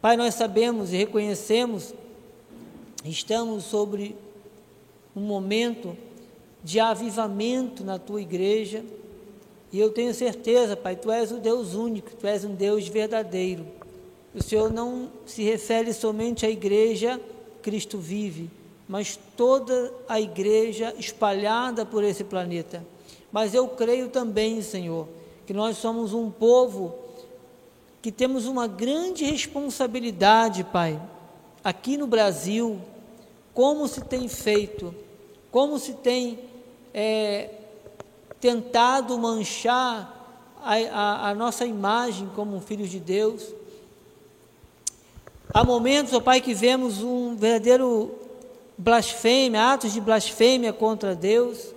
Pai, 0.00 0.16
nós 0.16 0.34
sabemos 0.34 0.92
e 0.92 0.96
reconhecemos, 0.96 1.92
estamos 3.04 3.64
sobre 3.64 4.14
um 5.16 5.22
momento 5.22 5.96
de 6.62 6.78
avivamento 6.78 7.82
na 7.82 7.98
tua 7.98 8.22
igreja. 8.22 8.84
E 9.72 9.80
eu 9.80 9.90
tenho 9.90 10.14
certeza, 10.14 10.76
Pai, 10.76 10.94
tu 10.94 11.10
és 11.10 11.32
o 11.32 11.38
Deus 11.38 11.74
único, 11.74 12.14
tu 12.14 12.28
és 12.28 12.44
um 12.44 12.54
Deus 12.54 12.86
verdadeiro. 12.86 13.66
O 14.32 14.40
Senhor 14.40 14.72
não 14.72 15.10
se 15.26 15.42
refere 15.42 15.92
somente 15.92 16.46
à 16.46 16.50
igreja 16.50 17.20
Cristo 17.64 17.98
vive 17.98 18.50
mas 18.88 19.18
toda 19.36 19.92
a 20.08 20.20
igreja 20.20 20.94
espalhada 20.98 21.86
por 21.86 22.04
esse 22.04 22.22
planeta. 22.22 22.84
Mas 23.32 23.54
eu 23.54 23.66
creio 23.68 24.08
também, 24.08 24.62
Senhor, 24.62 25.08
que 25.46 25.52
nós 25.52 25.78
somos 25.78 26.12
um 26.12 26.30
povo 26.30 26.94
que 28.02 28.12
temos 28.12 28.46
uma 28.46 28.66
grande 28.66 29.24
responsabilidade, 29.24 30.62
Pai, 30.64 31.00
aqui 31.62 31.96
no 31.96 32.06
Brasil, 32.06 32.78
como 33.54 33.88
se 33.88 34.02
tem 34.02 34.28
feito, 34.28 34.94
como 35.50 35.78
se 35.78 35.94
tem 35.94 36.38
é, 36.92 37.50
tentado 38.38 39.18
manchar 39.18 40.52
a, 40.62 40.74
a, 40.74 41.30
a 41.30 41.34
nossa 41.34 41.64
imagem 41.64 42.30
como 42.34 42.60
filhos 42.60 42.90
de 42.90 43.00
Deus. 43.00 43.54
Há 45.54 45.62
momentos, 45.62 46.12
ó 46.12 46.20
Pai, 46.20 46.40
que 46.40 46.52
vemos 46.52 47.00
um 47.00 47.36
verdadeiro 47.36 48.12
blasfêmia, 48.76 49.72
atos 49.72 49.92
de 49.92 50.00
blasfêmia 50.00 50.72
contra 50.72 51.14
Deus, 51.14 51.72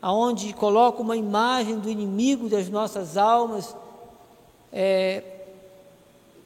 aonde 0.00 0.52
coloca 0.52 1.02
uma 1.02 1.16
imagem 1.16 1.80
do 1.80 1.90
inimigo 1.90 2.48
das 2.48 2.68
nossas 2.68 3.16
almas, 3.16 3.74
é, 4.72 5.24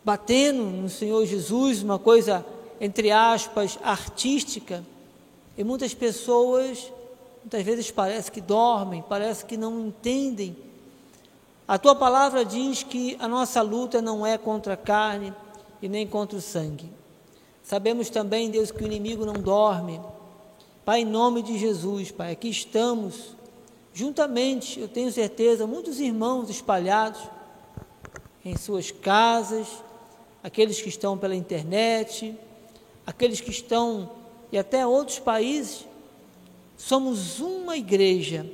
batendo 0.03 0.63
no 0.63 0.89
Senhor 0.89 1.27
Jesus, 1.27 1.83
uma 1.83 1.99
coisa, 1.99 2.43
entre 2.81 3.11
aspas, 3.11 3.79
artística, 3.83 4.83
e 5.59 5.63
muitas 5.63 5.93
pessoas, 5.93 6.91
muitas 7.43 7.63
vezes 7.63 7.91
parece 7.91 8.33
que 8.33 8.41
dormem, 8.41 9.05
parece 9.07 9.45
que 9.45 9.59
não 9.59 9.79
entendem. 9.81 10.57
A 11.69 11.77
tua 11.77 11.95
palavra 11.95 12.43
diz 12.43 12.83
que 12.83 13.19
a 13.21 13.29
nossa 13.29 13.61
luta 13.61 14.01
não 14.01 14.27
é 14.27 14.39
contra 14.39 14.73
a 14.73 14.79
carne 14.79 15.35
e 15.83 15.89
nem 15.89 16.07
contra 16.07 16.39
o 16.39 16.41
sangue, 16.41 16.89
Sabemos 17.63 18.11
também, 18.11 18.51
Deus, 18.51 18.71
que 18.71 18.83
o 18.83 18.87
inimigo 18.87 19.25
não 19.25 19.35
dorme. 19.35 20.01
Pai, 20.85 21.03
em 21.03 21.05
nome 21.05 21.43
de 21.43 21.57
Jesus, 21.57 22.11
Pai, 22.11 22.33
aqui 22.33 22.49
estamos, 22.49 23.37
juntamente, 23.95 24.81
eu 24.81 24.89
tenho 24.89 25.13
certeza, 25.13 25.67
muitos 25.67 26.01
irmãos 26.01 26.51
espalhados 26.51 27.21
em 28.45 28.57
suas 28.57 28.91
casas, 28.91 29.69
aqueles 30.43 30.83
que 30.83 30.89
estão 30.89 31.17
pela 31.17 31.37
internet, 31.37 32.37
aqueles 33.07 33.41
que 33.41 33.51
estão 33.51 34.11
e 34.51 34.59
até 34.59 34.85
outros 34.85 35.21
países. 35.21 35.87
Somos 36.77 37.39
uma 37.39 37.77
igreja 37.77 38.45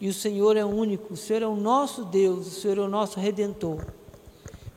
e 0.00 0.08
o 0.08 0.14
Senhor 0.14 0.56
é 0.56 0.64
único, 0.64 1.14
o 1.14 1.16
Senhor 1.16 1.42
é 1.42 1.46
o 1.46 1.56
nosso 1.56 2.04
Deus, 2.04 2.46
o 2.46 2.50
Senhor 2.50 2.78
é 2.78 2.82
o 2.82 2.88
nosso 2.88 3.18
redentor. 3.18 3.84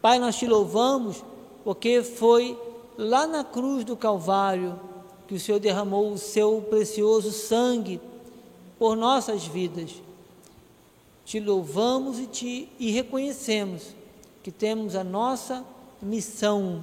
Pai, 0.02 0.18
nós 0.18 0.36
te 0.36 0.48
louvamos 0.48 1.24
porque 1.67 2.01
foi 2.01 2.58
lá 2.97 3.27
na 3.27 3.43
cruz 3.43 3.84
do 3.84 3.97
Calvário, 3.97 4.80
que 5.27 5.36
o 5.36 5.39
Senhor 5.39 5.60
derramou 5.60 6.10
o 6.13 6.17
seu 6.17 6.62
precioso 6.62 7.34
sangue 7.34 7.99
por 8.80 8.95
nossas 8.95 9.45
vidas. 9.45 9.95
Te 11.25 11.41
louvamos 11.41 12.19
e 12.19 12.25
te 12.25 12.69
e 12.80 12.89
reconhecemos 12.91 13.93
que 14.41 14.49
temos 14.49 14.95
a 14.95 15.03
nossa 15.03 15.65
missão, 16.01 16.82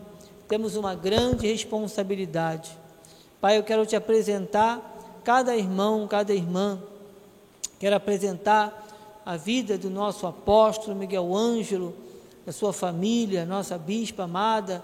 temos 0.48 0.76
uma 0.76 0.94
grande 0.94 1.46
responsabilidade. 1.46 2.78
Pai, 3.40 3.56
eu 3.56 3.62
quero 3.62 3.86
te 3.86 3.96
apresentar 3.96 5.22
cada 5.24 5.56
irmão, 5.56 6.06
cada 6.06 6.34
irmã. 6.34 6.78
Quero 7.80 7.96
apresentar 7.96 8.86
a 9.24 9.34
vida 9.38 9.78
do 9.78 9.88
nosso 9.88 10.26
apóstolo 10.26 10.94
Miguel 10.94 11.34
Ângelo, 11.34 11.94
da 12.44 12.52
sua 12.52 12.72
família, 12.72 13.44
nossa 13.44 13.78
bispa 13.78 14.24
amada, 14.24 14.82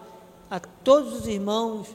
a 0.51 0.59
todos 0.59 1.21
os 1.21 1.27
irmãos, 1.27 1.89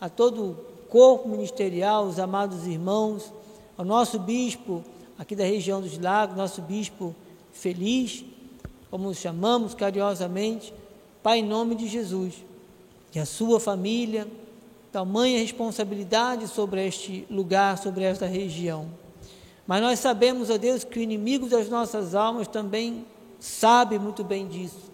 a 0.00 0.08
todo 0.08 0.44
o 0.44 0.54
corpo 0.88 1.28
ministerial, 1.28 2.04
os 2.04 2.18
amados 2.18 2.66
irmãos, 2.66 3.32
ao 3.76 3.84
nosso 3.84 4.18
bispo 4.18 4.84
aqui 5.18 5.34
da 5.34 5.44
região 5.44 5.80
dos 5.80 5.98
lagos, 5.98 6.36
nosso 6.36 6.62
bispo 6.62 7.14
feliz, 7.52 8.24
como 8.90 9.12
chamamos 9.14 9.74
carinhosamente, 9.74 10.72
Pai, 11.22 11.40
em 11.40 11.44
nome 11.44 11.74
de 11.74 11.88
Jesus, 11.88 12.34
e 13.12 13.18
a 13.18 13.26
sua 13.26 13.58
família, 13.58 14.28
tamanha 14.92 15.40
responsabilidade 15.40 16.46
sobre 16.46 16.86
este 16.86 17.26
lugar, 17.28 17.78
sobre 17.78 18.04
esta 18.04 18.26
região. 18.26 18.88
Mas 19.66 19.82
nós 19.82 19.98
sabemos, 19.98 20.50
ó 20.50 20.56
Deus, 20.56 20.84
que 20.84 21.00
o 21.00 21.02
inimigo 21.02 21.48
das 21.48 21.68
nossas 21.68 22.14
almas 22.14 22.46
também 22.46 23.04
sabe 23.40 23.98
muito 23.98 24.22
bem 24.22 24.46
disso. 24.46 24.92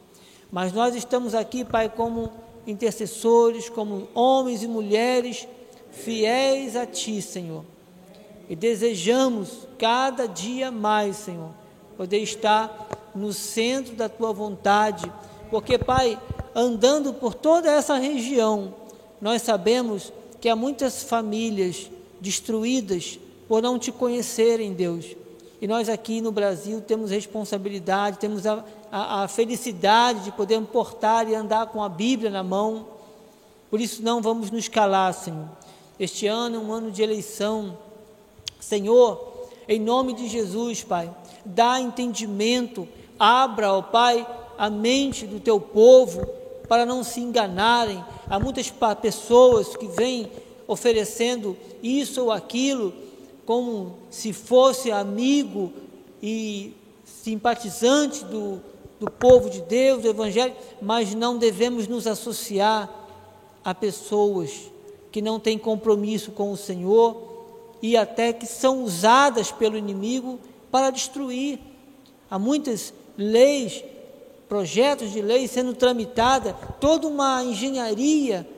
Mas 0.52 0.70
nós 0.70 0.94
estamos 0.94 1.34
aqui, 1.34 1.64
Pai, 1.64 1.88
como 1.88 2.30
intercessores, 2.66 3.70
como 3.70 4.06
homens 4.14 4.62
e 4.62 4.68
mulheres 4.68 5.48
fiéis 5.90 6.76
a 6.76 6.84
Ti, 6.84 7.22
Senhor. 7.22 7.64
E 8.50 8.54
desejamos 8.54 9.66
cada 9.78 10.28
dia 10.28 10.70
mais, 10.70 11.16
Senhor, 11.16 11.48
poder 11.96 12.18
estar 12.18 12.86
no 13.14 13.32
centro 13.32 13.94
da 13.94 14.10
Tua 14.10 14.30
vontade, 14.30 15.10
porque, 15.50 15.78
Pai, 15.78 16.20
andando 16.54 17.14
por 17.14 17.32
toda 17.32 17.72
essa 17.72 17.96
região, 17.96 18.74
nós 19.22 19.40
sabemos 19.40 20.12
que 20.38 20.50
há 20.50 20.56
muitas 20.56 21.02
famílias 21.02 21.90
destruídas 22.20 23.18
por 23.48 23.62
não 23.62 23.78
Te 23.78 23.90
conhecerem, 23.90 24.74
Deus. 24.74 25.16
E 25.62 25.66
nós 25.66 25.88
aqui 25.88 26.20
no 26.20 26.30
Brasil 26.30 26.82
temos 26.82 27.10
responsabilidade, 27.10 28.18
temos 28.18 28.46
a 28.46 28.62
a, 28.92 29.22
a 29.22 29.28
felicidade 29.28 30.20
de 30.20 30.32
podermos 30.32 30.68
portar 30.68 31.26
e 31.26 31.34
andar 31.34 31.68
com 31.68 31.82
a 31.82 31.88
Bíblia 31.88 32.30
na 32.30 32.42
mão. 32.42 32.86
Por 33.70 33.80
isso 33.80 34.02
não 34.02 34.20
vamos 34.20 34.50
nos 34.50 34.68
calar, 34.68 35.14
Senhor. 35.14 35.48
Este 35.98 36.26
ano 36.26 36.56
é 36.56 36.58
um 36.58 36.70
ano 36.70 36.90
de 36.90 37.02
eleição. 37.02 37.78
Senhor, 38.60 39.48
em 39.66 39.80
nome 39.80 40.12
de 40.12 40.28
Jesus, 40.28 40.84
Pai, 40.84 41.10
dá 41.42 41.80
entendimento, 41.80 42.86
abra, 43.18 43.72
ó 43.72 43.80
Pai, 43.80 44.26
a 44.58 44.68
mente 44.68 45.26
do 45.26 45.40
teu 45.40 45.58
povo 45.58 46.26
para 46.68 46.84
não 46.84 47.02
se 47.02 47.20
enganarem. 47.20 48.04
Há 48.28 48.38
muitas 48.38 48.70
pessoas 49.00 49.74
que 49.74 49.86
vêm 49.86 50.30
oferecendo 50.68 51.56
isso 51.82 52.24
ou 52.24 52.30
aquilo 52.30 52.92
como 53.44 53.98
se 54.10 54.32
fosse 54.32 54.90
amigo 54.90 55.72
e 56.22 56.74
simpatizante 57.04 58.24
do, 58.24 58.60
do 59.00 59.10
povo 59.10 59.50
de 59.50 59.60
Deus, 59.62 60.02
do 60.02 60.08
Evangelho, 60.08 60.54
mas 60.80 61.14
não 61.14 61.36
devemos 61.36 61.88
nos 61.88 62.06
associar 62.06 62.88
a 63.64 63.74
pessoas 63.74 64.70
que 65.10 65.20
não 65.20 65.38
têm 65.38 65.58
compromisso 65.58 66.30
com 66.32 66.50
o 66.50 66.56
Senhor 66.56 67.32
e 67.82 67.96
até 67.96 68.32
que 68.32 68.46
são 68.46 68.84
usadas 68.84 69.50
pelo 69.50 69.76
inimigo 69.76 70.38
para 70.70 70.90
destruir. 70.90 71.58
Há 72.30 72.38
muitas 72.38 72.94
leis, 73.16 73.84
projetos 74.48 75.12
de 75.12 75.20
lei 75.20 75.46
sendo 75.46 75.74
tramitada, 75.74 76.54
toda 76.80 77.06
uma 77.06 77.42
engenharia 77.44 78.48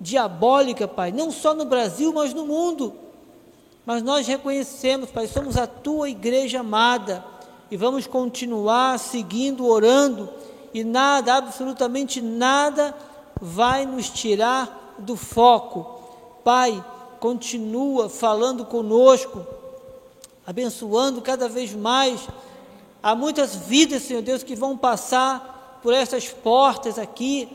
diabólica, 0.00 0.88
Pai, 0.88 1.12
não 1.12 1.30
só 1.30 1.54
no 1.54 1.64
Brasil, 1.64 2.12
mas 2.12 2.34
no 2.34 2.44
mundo. 2.44 2.92
Mas 3.84 4.02
nós 4.02 4.26
reconhecemos, 4.26 5.10
Pai, 5.10 5.26
somos 5.26 5.56
a 5.56 5.66
tua 5.66 6.08
igreja 6.08 6.60
amada 6.60 7.24
e 7.70 7.76
vamos 7.76 8.06
continuar 8.06 8.98
seguindo, 8.98 9.66
orando, 9.66 10.28
e 10.74 10.84
nada, 10.84 11.34
absolutamente 11.34 12.20
nada, 12.20 12.94
vai 13.40 13.84
nos 13.84 14.08
tirar 14.08 14.94
do 14.98 15.16
foco. 15.16 16.00
Pai, 16.44 16.84
continua 17.18 18.08
falando 18.08 18.64
conosco, 18.64 19.44
abençoando 20.46 21.20
cada 21.20 21.48
vez 21.48 21.74
mais. 21.74 22.20
Há 23.02 23.14
muitas 23.14 23.54
vidas, 23.54 24.02
Senhor 24.02 24.22
Deus, 24.22 24.42
que 24.42 24.54
vão 24.54 24.76
passar 24.76 25.80
por 25.82 25.92
essas 25.92 26.28
portas 26.28 26.98
aqui, 26.98 27.48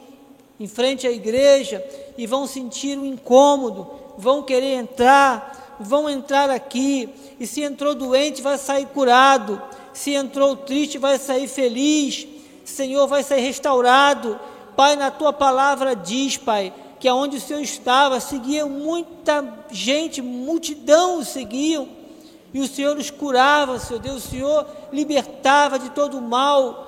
em 0.60 0.68
frente 0.68 1.08
à 1.08 1.12
igreja, 1.12 1.84
e 2.18 2.28
vão 2.28 2.48
sentir 2.48 2.98
um 2.98 3.06
incômodo, 3.06 3.88
vão 4.18 4.44
querer 4.44 4.74
entrar, 4.74 5.67
vão 5.80 6.10
entrar 6.10 6.50
aqui, 6.50 7.10
e 7.40 7.46
se 7.48 7.62
entrou 7.62 7.94
doente, 7.94 8.42
vai 8.42 8.58
sair 8.58 8.86
curado 8.88 9.62
se 9.98 10.14
entrou 10.14 10.56
triste, 10.56 11.00
vai 11.00 11.18
sair 11.18 11.48
feliz. 11.48 12.28
Senhor, 12.64 13.08
vai 13.08 13.24
sair 13.24 13.42
restaurado. 13.42 14.40
Pai, 14.76 14.96
na 14.96 15.10
tua 15.10 15.34
palavra 15.34 15.96
diz, 15.96 16.38
Pai, 16.38 16.72
que 17.00 17.08
aonde 17.08 17.38
o 17.38 17.42
Senhor 17.42 17.62
estava, 17.62 18.20
seguia 18.20 18.68
muita 18.68 19.44
gente, 19.72 20.22
multidão 20.22 21.18
o 21.18 21.26
seguiam. 21.26 21.90
E 22.54 22.60
o 22.60 22.68
Senhor 22.68 22.96
os 22.96 23.10
curava, 23.10 23.80
Senhor 23.80 24.00
Deus, 24.00 24.26
o 24.26 24.30
Senhor 24.30 24.68
libertava 24.94 25.80
de 25.80 25.90
todo 25.90 26.20
o 26.20 26.22
mal. 26.22 26.86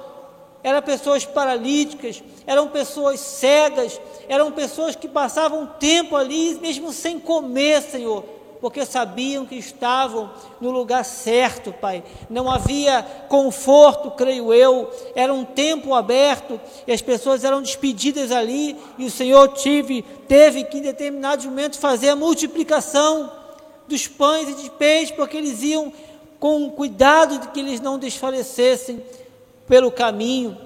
Eram 0.62 0.82
pessoas 0.84 1.25
paralíticas, 1.25 2.21
eram 2.45 2.67
pessoas 2.67 3.19
cegas, 3.19 3.99
eram 4.28 4.52
pessoas 4.52 4.95
que 4.95 5.08
passavam 5.08 5.65
tempo 5.80 6.15
ali, 6.15 6.60
mesmo 6.62 6.93
sem 6.93 7.19
comer, 7.19 7.82
Senhor, 7.82 8.23
porque 8.62 8.86
sabiam 8.86 9.45
que 9.45 9.56
estavam 9.56 10.30
no 10.60 10.69
lugar 10.69 11.06
certo, 11.06 11.72
Pai. 11.72 12.04
Não 12.30 12.52
havia 12.52 13.02
conforto, 13.30 14.12
creio 14.12 14.54
eu, 14.54 14.89
era 15.15 15.34
um 15.34 15.45
tempo 15.45 15.93
aberto 15.93 16.60
e 16.86 16.91
as 16.91 17.02
pessoas 17.02 17.43
eram 17.43 17.62
despedidas 17.62 18.32
ali 18.32 18.76
e 18.98 19.06
o 19.06 19.12
Senhor 19.12 19.48
tive, 19.50 20.02
teve 20.28 20.65
que 20.65 20.80
em 20.80 20.82
determinados 20.82 21.45
momentos 21.45 21.80
fazer 21.80 22.10
a 22.10 22.15
multiplicação 22.15 23.32
dos 23.88 24.08
pães 24.08 24.50
e 24.50 24.63
de 24.63 24.69
peixes, 24.72 25.12
porque 25.12 25.38
eles 25.38 25.63
iam 25.63 25.91
com 26.39 26.69
cuidado 26.69 27.39
de 27.39 27.48
que 27.50 27.60
eles 27.60 27.82
não 27.82 27.98
desfalecessem 27.98 29.02
pelo 29.67 29.91
caminho. 29.91 30.58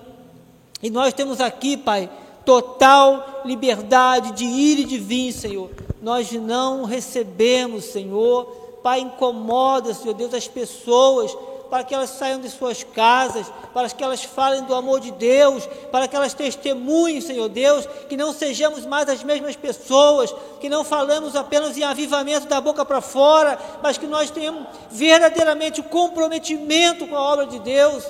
E 0.82 0.90
nós 0.90 1.14
temos 1.14 1.40
aqui, 1.40 1.78
Pai, 1.78 2.10
total 2.46 3.42
liberdade 3.46 4.32
de 4.34 4.46
ir 4.46 4.80
e 4.80 4.86
de 4.86 4.98
vir, 4.98 5.32
Senhor 5.32 5.70
nós 6.04 6.34
não 6.34 6.84
recebemos, 6.84 7.86
Senhor. 7.86 8.44
Pai, 8.84 9.00
incomoda, 9.00 9.94
Senhor 9.94 10.14
Deus, 10.14 10.34
as 10.34 10.50
pessoas 10.50 11.36
para 11.70 11.84
que 11.84 11.96
elas 11.96 12.12
saiam 12.12 12.40
de 12.40 12.50
suas 12.52 12.84
casas, 12.84 13.52
para 13.74 13.90
que 13.90 14.04
elas 14.04 14.24
falem 14.24 14.62
do 14.64 14.76
amor 14.76 15.00
de 15.00 15.10
Deus, 15.10 15.68
para 15.92 16.08
que 16.08 16.16
elas 16.16 16.34
testemunhem, 16.36 17.20
Senhor 17.20 17.50
Deus, 17.50 17.88
que 18.08 18.16
não 18.16 18.32
sejamos 18.32 18.86
mais 18.86 19.10
as 19.10 19.24
mesmas 19.24 19.56
pessoas, 19.56 20.36
que 20.60 20.70
não 20.70 20.84
falamos 20.84 21.36
apenas 21.36 21.76
em 21.76 21.84
avivamento 21.84 22.46
da 22.46 22.62
boca 22.62 22.86
para 22.86 23.02
fora, 23.02 23.58
mas 23.82 23.98
que 23.98 24.06
nós 24.06 24.30
tenhamos 24.30 24.68
verdadeiramente 24.92 25.80
o 25.80 25.86
comprometimento 25.86 27.08
com 27.08 27.16
a 27.16 27.22
obra 27.22 27.48
de 27.48 27.58
Deus. 27.58 28.04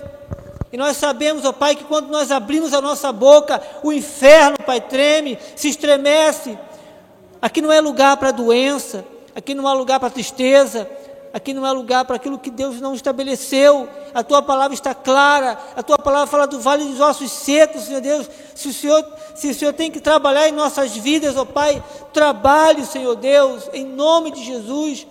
E 0.74 0.78
nós 0.78 0.98
sabemos, 0.98 1.46
ó 1.46 1.54
Pai, 1.54 1.76
que 1.76 1.86
quando 1.86 2.10
nós 2.10 2.32
abrimos 2.32 2.74
a 2.74 2.82
nossa 2.82 3.12
boca, 3.14 3.62
o 3.82 3.94
inferno, 3.94 4.58
Pai, 4.66 4.82
treme, 4.82 5.38
se 5.56 5.70
estremece, 5.70 6.58
Aqui 7.44 7.62
não 7.62 7.74
é 7.74 7.82
lugar 7.82 8.16
para 8.16 8.32
doença, 8.32 9.04
aqui 9.36 9.54
não 9.54 9.70
é 9.70 9.74
lugar 9.74 10.00
para 10.00 10.10
tristeza, 10.10 10.90
aqui 11.34 11.54
não 11.54 11.68
é 11.68 11.72
lugar 11.74 12.06
para 12.06 12.16
aquilo 12.16 12.40
que 12.40 12.50
Deus 12.50 12.80
não 12.80 12.96
estabeleceu. 12.96 13.86
A 14.14 14.24
tua 14.24 14.42
palavra 14.42 14.74
está 14.74 14.96
clara, 14.96 15.60
a 15.76 15.84
tua 15.84 15.98
palavra 15.98 16.26
fala 16.26 16.48
do 16.48 16.62
vale 16.62 16.86
dos 16.86 17.02
ossos 17.02 17.30
secos, 17.30 17.84
Senhor 17.84 18.00
Deus. 18.00 18.30
Se 18.56 18.70
o 18.70 18.74
Senhor, 18.74 19.06
se 19.36 19.50
o 19.50 19.54
Senhor 19.54 19.74
tem 19.74 19.92
que 19.92 20.00
trabalhar 20.00 20.48
em 20.48 20.54
nossas 20.54 20.96
vidas, 20.96 21.36
ó 21.36 21.44
Pai, 21.44 21.84
trabalhe, 22.14 22.86
Senhor 22.86 23.18
Deus, 23.18 23.70
em 23.74 23.84
nome 23.84 24.32
de 24.32 24.42
Jesus. 24.42 25.06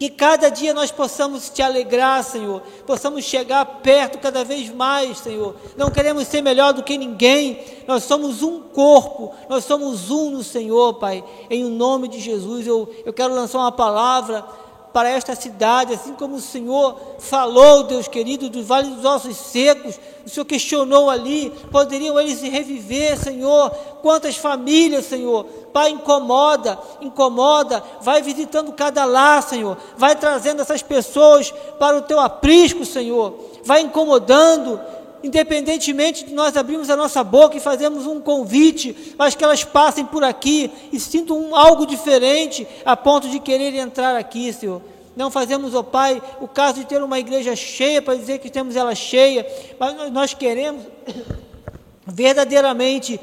Que 0.00 0.08
cada 0.08 0.48
dia 0.48 0.72
nós 0.72 0.90
possamos 0.90 1.50
te 1.50 1.60
alegrar, 1.60 2.24
Senhor, 2.24 2.62
possamos 2.86 3.22
chegar 3.22 3.62
perto 3.82 4.16
cada 4.16 4.42
vez 4.42 4.70
mais, 4.70 5.18
Senhor. 5.18 5.54
Não 5.76 5.90
queremos 5.90 6.26
ser 6.26 6.40
melhor 6.40 6.72
do 6.72 6.82
que 6.82 6.96
ninguém, 6.96 7.62
nós 7.86 8.04
somos 8.04 8.42
um 8.42 8.60
corpo, 8.62 9.34
nós 9.46 9.62
somos 9.64 10.10
um 10.10 10.30
no 10.30 10.42
Senhor, 10.42 10.94
Pai. 10.94 11.22
Em 11.50 11.64
nome 11.64 12.08
de 12.08 12.18
Jesus, 12.18 12.66
eu, 12.66 12.88
eu 13.04 13.12
quero 13.12 13.34
lançar 13.34 13.58
uma 13.58 13.70
palavra 13.70 14.42
para 14.92 15.08
esta 15.08 15.36
cidade, 15.36 15.94
assim 15.94 16.14
como 16.14 16.36
o 16.36 16.40
Senhor 16.40 16.96
falou, 17.18 17.84
Deus 17.84 18.08
querido, 18.08 18.48
do 18.48 18.64
vale 18.64 18.90
dos 18.90 19.04
ossos 19.04 19.36
secos, 19.36 19.98
o 20.26 20.28
Senhor 20.28 20.44
questionou 20.44 21.08
ali, 21.08 21.50
poderiam 21.70 22.18
eles 22.18 22.40
reviver, 22.42 23.16
Senhor? 23.18 23.70
Quantas 24.02 24.36
famílias, 24.36 25.06
Senhor? 25.06 25.44
Pai, 25.72 25.90
incomoda, 25.90 26.78
incomoda, 27.00 27.82
vai 28.00 28.20
visitando 28.20 28.72
cada 28.72 29.04
lar, 29.04 29.42
Senhor, 29.42 29.76
vai 29.96 30.16
trazendo 30.16 30.62
essas 30.62 30.82
pessoas 30.82 31.52
para 31.78 31.96
o 31.96 32.02
teu 32.02 32.18
aprisco, 32.18 32.84
Senhor, 32.84 33.34
vai 33.64 33.82
incomodando, 33.82 34.80
independentemente 35.22 36.24
de 36.24 36.32
nós 36.32 36.56
abrirmos 36.56 36.90
a 36.90 36.96
nossa 36.96 37.22
boca 37.22 37.56
e 37.56 37.60
fazermos 37.60 38.06
um 38.06 38.20
convite, 38.20 39.14
mas 39.18 39.34
que 39.34 39.44
elas 39.44 39.64
passem 39.64 40.04
por 40.04 40.24
aqui 40.24 40.70
e 40.92 40.98
sintam 40.98 41.38
um, 41.38 41.54
algo 41.54 41.86
diferente 41.86 42.66
a 42.84 42.96
ponto 42.96 43.28
de 43.28 43.38
querer 43.38 43.74
entrar 43.74 44.16
aqui, 44.16 44.52
Senhor. 44.52 44.82
Não 45.16 45.30
fazemos, 45.30 45.74
ó 45.74 45.80
oh 45.80 45.84
Pai, 45.84 46.22
o 46.40 46.48
caso 46.48 46.80
de 46.80 46.86
ter 46.86 47.02
uma 47.02 47.18
igreja 47.18 47.54
cheia 47.54 48.00
para 48.00 48.14
dizer 48.14 48.38
que 48.38 48.48
temos 48.48 48.76
ela 48.76 48.94
cheia, 48.94 49.46
mas 49.78 50.10
nós 50.10 50.32
queremos 50.32 50.82
verdadeiramente 52.06 53.20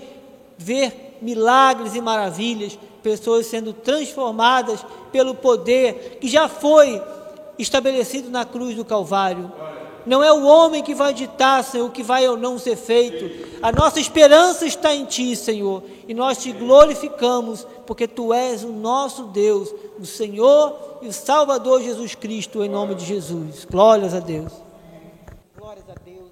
ver 0.57 1.17
milagres 1.21 1.95
e 1.95 2.01
maravilhas, 2.01 2.77
pessoas 3.01 3.47
sendo 3.47 3.73
transformadas 3.73 4.85
pelo 5.11 5.33
poder 5.33 6.17
que 6.19 6.27
já 6.27 6.47
foi 6.47 7.01
estabelecido 7.57 8.29
na 8.29 8.45
cruz 8.45 8.75
do 8.75 8.85
Calvário. 8.85 9.51
Não 10.07 10.23
é 10.23 10.31
o 10.31 10.45
homem 10.45 10.81
que 10.81 10.95
vai 10.95 11.13
ditar, 11.13 11.61
Senhor, 11.65 11.85
o 11.85 11.91
que 11.91 12.01
vai 12.01 12.25
ou 12.29 12.37
não 12.37 12.57
ser 12.57 12.77
feito. 12.77 13.59
A 13.61 13.73
nossa 13.73 13.99
esperança 13.99 14.65
está 14.65 14.95
em 14.95 15.03
Ti, 15.03 15.35
Senhor, 15.35 15.83
e 16.07 16.13
nós 16.13 16.37
te 16.37 16.53
glorificamos, 16.53 17.67
porque 17.85 18.07
Tu 18.07 18.33
és 18.33 18.63
o 18.63 18.71
nosso 18.71 19.25
Deus, 19.25 19.69
o 19.99 20.05
Senhor 20.05 20.99
e 21.01 21.09
o 21.09 21.13
Salvador 21.13 21.81
Jesus 21.81 22.15
Cristo, 22.15 22.63
em 22.63 22.69
nome 22.69 22.95
de 22.95 23.03
Jesus. 23.03 23.65
Glórias 23.65 24.13
a 24.13 24.21
Deus. 24.21 24.53
Glórias 25.57 25.89
a 25.89 25.93
Deus. 25.93 26.31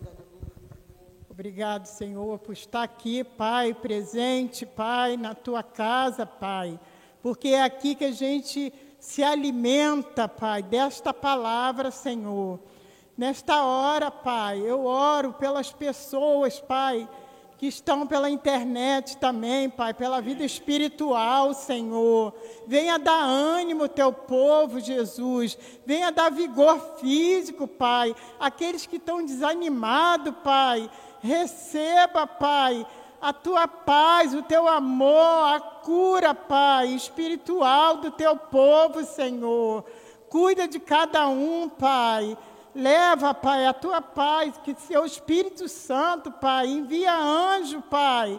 Obrigado, 1.30 1.86
Senhor, 1.86 2.40
por 2.40 2.54
estar 2.54 2.84
aqui, 2.84 3.26
Pai, 3.26 3.74
presente, 3.74 4.66
Pai, 4.66 5.18
na 5.18 5.36
Tua 5.36 5.62
casa, 5.62 6.26
Pai, 6.26 6.80
porque 7.22 7.50
é 7.50 7.62
aqui 7.62 7.94
que 7.94 8.06
a 8.06 8.12
gente 8.14 8.72
se 8.98 9.22
alimenta, 9.22 10.30
Pai, 10.30 10.64
desta 10.64 11.14
palavra, 11.14 11.92
Senhor. 11.92 12.58
Nesta 13.18 13.64
hora, 13.64 14.12
Pai, 14.12 14.60
eu 14.60 14.86
oro 14.86 15.32
pelas 15.32 15.72
pessoas, 15.72 16.60
Pai, 16.60 17.08
que 17.58 17.66
estão 17.66 18.06
pela 18.06 18.30
internet 18.30 19.16
também, 19.16 19.70
Pai, 19.70 19.94
pela 19.94 20.20
vida 20.20 20.44
espiritual, 20.44 21.54
Senhor. 21.54 22.34
Venha 22.68 23.00
dar 23.00 23.24
ânimo 23.24 23.84
ao 23.84 23.90
teu 23.90 24.12
povo, 24.12 24.82
Jesus. 24.82 25.58
Venha 25.86 26.12
dar 26.12 26.30
vigor 26.30 26.78
físico, 27.00 27.66
Pai. 27.66 28.14
Aqueles 28.38 28.86
que 28.86 28.98
estão 28.98 29.26
desanimados, 29.26 30.36
Pai, 30.44 30.90
receba, 31.22 32.28
Pai, 32.28 32.86
a 33.22 33.32
tua 33.32 33.66
paz, 33.66 34.34
o 34.34 34.44
teu 34.44 34.68
amor, 34.68 35.56
a 35.56 35.60
cura, 35.62 36.34
Pai, 36.34 36.88
espiritual 36.90 37.96
do 37.96 38.12
teu 38.12 38.36
povo, 38.36 39.06
Senhor. 39.06 39.86
Cuida 40.30 40.68
de 40.68 40.82
cada 40.82 41.30
um, 41.30 41.70
Pai. 41.70 42.38
Leva, 42.76 43.34
Pai, 43.34 43.66
a 43.66 43.74
tua 43.74 44.02
paz, 44.02 44.58
que 44.62 44.76
seu 44.76 45.06
Espírito 45.06 45.70
Santo, 45.70 46.30
Pai, 46.30 46.68
envia 46.68 47.16
anjo, 47.16 47.82
Pai, 47.84 48.38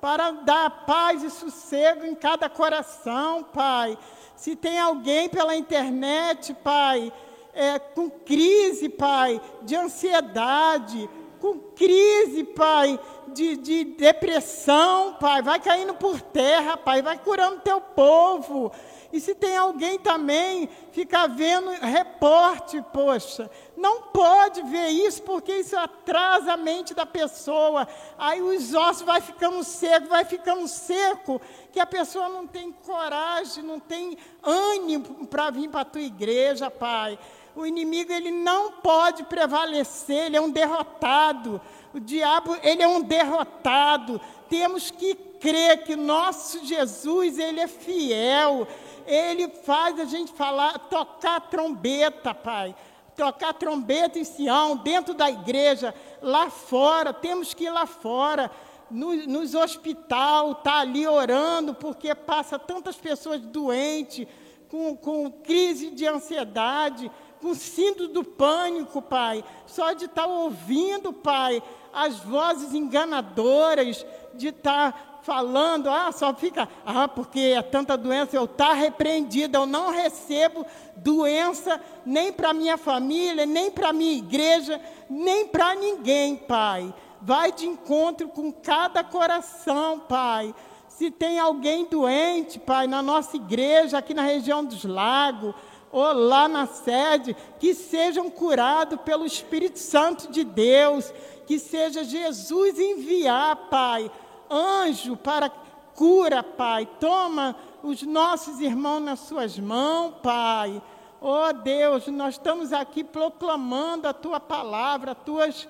para 0.00 0.30
dar 0.30 0.84
paz 0.86 1.24
e 1.24 1.30
sossego 1.30 2.06
em 2.06 2.14
cada 2.14 2.48
coração, 2.48 3.42
Pai. 3.42 3.98
Se 4.36 4.54
tem 4.54 4.78
alguém 4.78 5.28
pela 5.28 5.56
internet, 5.56 6.54
Pai, 6.54 7.12
é, 7.52 7.80
com 7.80 8.08
crise, 8.08 8.88
Pai, 8.88 9.40
de 9.62 9.74
ansiedade, 9.74 11.10
com 11.40 11.58
crise, 11.58 12.44
Pai, 12.44 13.00
de, 13.28 13.56
de 13.56 13.82
depressão, 13.82 15.14
Pai, 15.14 15.42
vai 15.42 15.58
caindo 15.58 15.94
por 15.94 16.20
terra, 16.20 16.76
Pai, 16.76 17.02
vai 17.02 17.18
curando 17.18 17.62
teu 17.62 17.80
povo. 17.80 18.70
E 19.12 19.20
se 19.20 19.34
tem 19.34 19.54
alguém 19.56 19.98
também 19.98 20.70
ficar 20.90 21.26
vendo 21.26 21.70
reporte, 21.70 22.82
poxa, 22.94 23.50
não 23.76 24.04
pode 24.04 24.62
ver 24.62 24.88
isso 24.88 25.22
porque 25.22 25.52
isso 25.52 25.76
atrasa 25.76 26.54
a 26.54 26.56
mente 26.56 26.94
da 26.94 27.04
pessoa. 27.04 27.86
Aí 28.16 28.40
os 28.40 28.72
ossos 28.72 29.02
vai 29.02 29.20
ficando 29.20 29.62
seco, 29.62 30.08
vai 30.08 30.24
ficando 30.24 30.66
seco, 30.66 31.42
que 31.70 31.78
a 31.78 31.86
pessoa 31.86 32.30
não 32.30 32.46
tem 32.46 32.72
coragem, 32.72 33.62
não 33.62 33.78
tem 33.78 34.16
ânimo 34.42 35.26
para 35.26 35.50
vir 35.50 35.68
para 35.68 35.82
a 35.82 35.84
tua 35.84 36.00
igreja, 36.00 36.70
Pai. 36.70 37.18
O 37.54 37.66
inimigo 37.66 38.10
ele 38.10 38.30
não 38.30 38.72
pode 38.72 39.24
prevalecer, 39.24 40.26
ele 40.26 40.38
é 40.38 40.40
um 40.40 40.50
derrotado. 40.50 41.60
O 41.92 42.00
diabo, 42.00 42.56
ele 42.62 42.82
é 42.82 42.88
um 42.88 43.02
derrotado. 43.02 44.18
Temos 44.48 44.90
que 44.90 45.14
crer 45.14 45.84
que 45.84 45.94
nosso 45.94 46.64
Jesus, 46.64 47.38
ele 47.38 47.60
é 47.60 47.66
fiel 47.66 48.66
ele 49.06 49.48
faz 49.48 49.98
a 49.98 50.04
gente 50.04 50.32
falar, 50.32 50.78
tocar 50.78 51.40
trombeta, 51.40 52.34
Pai. 52.34 52.74
Tocar 53.16 53.52
trombeta 53.54 54.18
em 54.18 54.24
Sião, 54.24 54.76
dentro 54.76 55.12
da 55.12 55.30
igreja, 55.30 55.94
lá 56.20 56.48
fora, 56.48 57.12
temos 57.12 57.52
que 57.52 57.64
ir 57.64 57.70
lá 57.70 57.86
fora, 57.86 58.50
no, 58.90 59.14
nos 59.26 59.54
hospital, 59.54 60.56
tá 60.56 60.80
ali 60.80 61.06
orando, 61.06 61.74
porque 61.74 62.14
passa 62.14 62.58
tantas 62.58 62.96
pessoas 62.96 63.40
doentes, 63.40 64.26
com, 64.68 64.96
com 64.96 65.30
crise 65.30 65.90
de 65.90 66.06
ansiedade, 66.06 67.10
com 67.42 67.54
síndrome 67.54 68.12
do 68.12 68.24
pânico, 68.24 69.02
Pai. 69.02 69.44
Só 69.66 69.92
de 69.92 70.06
estar 70.06 70.22
tá 70.22 70.28
ouvindo, 70.28 71.12
Pai, 71.12 71.62
as 71.92 72.18
vozes 72.20 72.72
enganadoras, 72.72 74.06
de 74.34 74.48
estar 74.48 74.92
tá 74.92 75.11
falando, 75.22 75.88
ah, 75.88 76.10
só 76.12 76.34
fica, 76.34 76.68
ah, 76.84 77.06
porque 77.06 77.54
é 77.56 77.62
tanta 77.62 77.96
doença, 77.96 78.36
eu 78.36 78.44
está 78.44 78.72
repreendido, 78.72 79.56
eu 79.56 79.66
não 79.66 79.90
recebo 79.90 80.66
doença 80.96 81.80
nem 82.04 82.32
para 82.32 82.52
minha 82.52 82.76
família, 82.76 83.46
nem 83.46 83.70
para 83.70 83.92
minha 83.92 84.18
igreja, 84.18 84.80
nem 85.08 85.46
para 85.46 85.74
ninguém, 85.74 86.36
Pai. 86.36 86.92
Vai 87.20 87.52
de 87.52 87.66
encontro 87.66 88.28
com 88.28 88.52
cada 88.52 89.04
coração, 89.04 90.00
Pai. 90.00 90.52
Se 90.88 91.08
tem 91.08 91.38
alguém 91.38 91.86
doente, 91.86 92.58
Pai, 92.58 92.88
na 92.88 93.00
nossa 93.00 93.36
igreja, 93.36 93.98
aqui 93.98 94.12
na 94.12 94.22
região 94.22 94.64
dos 94.64 94.84
lagos, 94.84 95.54
ou 95.92 96.12
lá 96.12 96.48
na 96.48 96.66
sede, 96.66 97.36
que 97.60 97.74
sejam 97.74 98.28
curados 98.28 99.00
pelo 99.02 99.24
Espírito 99.24 99.78
Santo 99.78 100.32
de 100.32 100.42
Deus, 100.42 101.12
que 101.46 101.58
seja 101.58 102.02
Jesus 102.02 102.78
enviar, 102.78 103.68
Pai, 103.68 104.10
anjo 104.52 105.16
para 105.16 105.50
cura, 105.94 106.42
Pai. 106.42 106.86
Toma 107.00 107.56
os 107.82 108.02
nossos 108.02 108.60
irmãos 108.60 109.00
nas 109.00 109.20
suas 109.20 109.58
mãos, 109.58 110.14
Pai. 110.22 110.82
Oh 111.20 111.52
Deus, 111.52 112.06
nós 112.08 112.34
estamos 112.34 112.72
aqui 112.72 113.04
proclamando 113.04 114.08
a 114.08 114.12
tua 114.12 114.40
palavra, 114.40 115.12
as 115.12 115.18
tuas, 115.18 115.68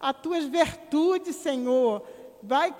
as 0.00 0.16
tuas 0.16 0.44
virtudes, 0.44 1.36
Senhor. 1.36 2.02
Vai 2.42 2.74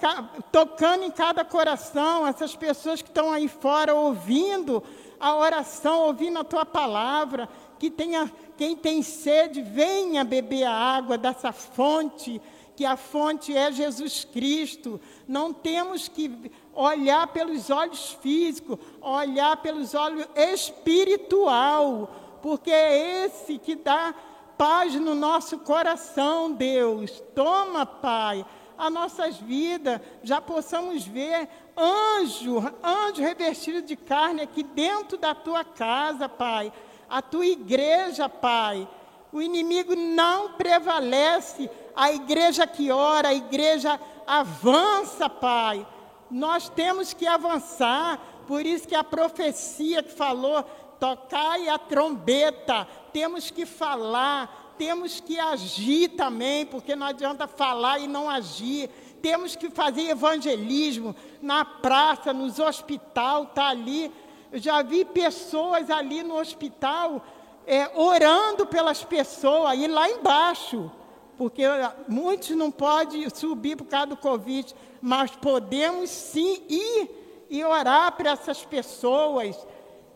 tocando 0.53 1.05
em 1.05 1.11
cada 1.11 1.45
coração, 1.45 2.27
essas 2.27 2.55
pessoas 2.55 3.01
que 3.01 3.09
estão 3.09 3.33
aí 3.33 3.49
fora 3.49 3.95
ouvindo 3.95 4.83
a 5.19 5.37
oração, 5.37 6.03
ouvindo 6.03 6.39
a 6.39 6.45
tua 6.45 6.67
palavra. 6.67 7.49
Que 7.79 7.91
tenha, 7.91 8.31
quem 8.57 8.77
tem 8.77 9.03
sede, 9.03 9.63
venha 9.63 10.25
beber 10.25 10.65
a 10.65 10.73
água 10.73 11.19
dessa 11.19 11.53
fonte 11.53 12.41
que 12.77 12.85
a 12.85 12.97
fonte 12.97 13.57
é 13.57 13.70
Jesus 13.70 14.25
Cristo. 14.25 15.01
Não 15.27 15.53
temos 15.53 16.09
que 16.09 16.51
olhar 16.75 17.27
pelos 17.29 17.70
olhos 17.70 18.16
físicos, 18.20 18.79
olhar 19.01 19.57
pelos 19.59 19.95
olhos 19.95 20.27
espiritual, 20.35 22.11
porque 22.43 22.70
é 22.70 23.25
esse 23.25 23.59
que 23.59 23.75
dá 23.75 24.14
paz 24.59 24.95
no 24.95 25.14
nosso 25.14 25.59
coração, 25.59 26.53
Deus. 26.53 27.22
Toma, 27.35 27.87
Pai, 27.87 28.45
as 28.77 28.93
nossas 28.93 29.37
vidas, 29.37 30.01
já 30.22 30.41
possamos 30.41 31.07
ver 31.07 31.49
anjo, 31.77 32.59
anjo 32.83 33.22
revestido 33.22 33.83
de 33.83 33.97
carne 33.97 34.43
aqui 34.43 34.62
dentro 34.62 35.16
da 35.16 35.35
tua 35.35 35.64
casa, 35.64 36.29
Pai. 36.29 36.72
A 37.09 37.22
tua 37.22 37.47
igreja, 37.47 38.29
Pai. 38.29 38.89
O 39.33 39.43
inimigo 39.43 39.97
não 39.97 40.53
prevalece 40.53 41.68
a 41.95 42.13
igreja 42.13 42.67
que 42.67 42.91
ora, 42.91 43.29
a 43.29 43.35
igreja 43.35 44.01
avança, 44.27 45.29
Pai. 45.29 45.87
Nós 46.31 46.69
temos 46.69 47.13
que 47.13 47.27
avançar, 47.27 48.19
por 48.47 48.65
isso 48.65 48.89
que 48.89 48.95
a 48.95 49.05
profecia 49.05 50.03
que 50.03 50.13
falou, 50.13 50.63
tocai 50.99 51.69
a 51.69 51.79
trombeta, 51.79 52.87
temos 53.13 53.51
que 53.51 53.67
falar, 53.67 54.75
temos 54.79 55.21
que 55.21 55.39
agir 55.39 56.09
também, 56.11 56.67
porque 56.67 56.97
não 56.97 57.07
adianta 57.07 57.47
falar 57.47 58.01
e 58.01 58.07
não 58.09 58.29
agir. 58.29 58.89
Temos 59.23 59.57
que 59.57 59.71
fazer 59.71 60.11
evangelismo 60.11 61.15
na 61.41 61.65
praça, 61.65 62.33
nos 62.33 62.59
hospital, 62.59 63.47
tá 63.47 63.69
ali. 63.69 64.13
Eu 64.51 64.59
já 64.59 64.83
vi 64.83 65.05
pessoas 65.05 65.91
ali 65.91 66.23
no 66.23 66.39
hospital 66.39 67.25
é, 67.67 67.91
orando 67.95 68.67
pelas 68.67 69.03
pessoas, 69.03 69.79
e 69.79 69.87
lá 69.87 70.11
embaixo 70.11 70.91
porque 71.37 71.62
muitos 72.09 72.51
não 72.51 72.70
podem 72.70 73.28
subir 73.30 73.76
por 73.76 73.87
causa 73.87 74.09
do 74.09 74.16
Covid, 74.16 74.74
mas 75.01 75.30
podemos 75.32 76.11
sim 76.11 76.62
ir 76.68 77.47
e 77.51 77.62
orar 77.64 78.12
para 78.12 78.30
essas 78.30 78.64
pessoas. 78.64 79.57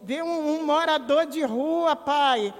Ver 0.02 0.22
um, 0.22 0.60
um, 0.60 0.64
morador 0.64 1.26
de 1.26 1.42
rua, 1.42 1.96
pai, 1.96 2.54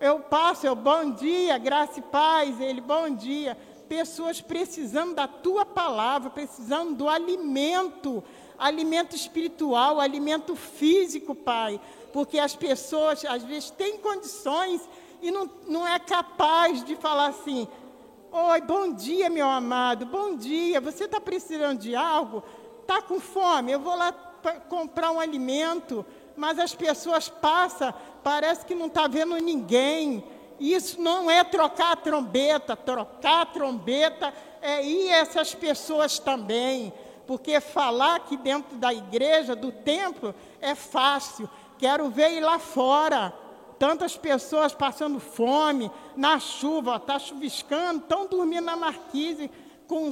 eu 0.00 0.20
passo, 0.20 0.66
eu 0.66 0.76
bom 0.76 1.10
dia, 1.10 1.56
graça 1.58 1.98
e 1.98 2.02
paz, 2.02 2.60
ele 2.60 2.80
bom 2.80 3.10
dia. 3.10 3.56
Pessoas 3.88 4.40
precisando 4.40 5.14
da 5.14 5.26
tua 5.26 5.64
palavra, 5.64 6.30
precisando 6.30 6.94
do 6.94 7.08
alimento, 7.08 8.22
alimento 8.58 9.16
espiritual, 9.16 10.00
alimento 10.00 10.54
físico, 10.54 11.34
pai, 11.34 11.80
porque 12.12 12.38
as 12.38 12.54
pessoas 12.54 13.24
às 13.24 13.42
vezes 13.42 13.70
têm 13.70 13.98
condições 13.98 14.80
e 15.22 15.30
não, 15.30 15.50
não 15.66 15.88
é 15.88 15.98
capaz 15.98 16.84
de 16.84 16.96
falar 16.96 17.28
assim, 17.28 17.66
Oi, 18.36 18.60
bom 18.62 18.92
dia, 18.92 19.30
meu 19.30 19.48
amado, 19.48 20.04
bom 20.06 20.34
dia. 20.34 20.80
Você 20.80 21.04
está 21.04 21.20
precisando 21.20 21.78
de 21.78 21.94
algo? 21.94 22.42
Está 22.80 23.00
com 23.00 23.20
fome? 23.20 23.70
Eu 23.70 23.78
vou 23.78 23.94
lá 23.94 24.10
comprar 24.68 25.12
um 25.12 25.20
alimento, 25.20 26.04
mas 26.36 26.58
as 26.58 26.74
pessoas 26.74 27.28
passam, 27.28 27.94
parece 28.24 28.66
que 28.66 28.74
não 28.74 28.86
está 28.86 29.06
vendo 29.06 29.36
ninguém. 29.36 30.24
Isso 30.58 31.00
não 31.00 31.30
é 31.30 31.44
trocar 31.44 31.92
a 31.92 31.96
trombeta, 31.96 32.74
trocar 32.74 33.42
a 33.42 33.46
trombeta 33.46 34.34
é 34.60 34.84
ir 34.84 35.10
essas 35.10 35.54
pessoas 35.54 36.18
também, 36.18 36.92
porque 37.28 37.60
falar 37.60 38.16
aqui 38.16 38.36
dentro 38.36 38.76
da 38.78 38.92
igreja, 38.92 39.54
do 39.54 39.70
templo, 39.70 40.34
é 40.60 40.74
fácil. 40.74 41.48
Quero 41.78 42.10
ver 42.10 42.32
ir 42.32 42.40
lá 42.40 42.58
fora 42.58 43.32
tantas 43.84 44.16
pessoas 44.16 44.72
passando 44.72 45.20
fome, 45.20 45.90
na 46.16 46.40
chuva, 46.40 46.96
está 46.96 47.18
chuviscando, 47.18 48.00
estão 48.00 48.26
dormindo 48.26 48.64
na 48.64 48.74
marquise 48.74 49.50
com, 49.86 50.10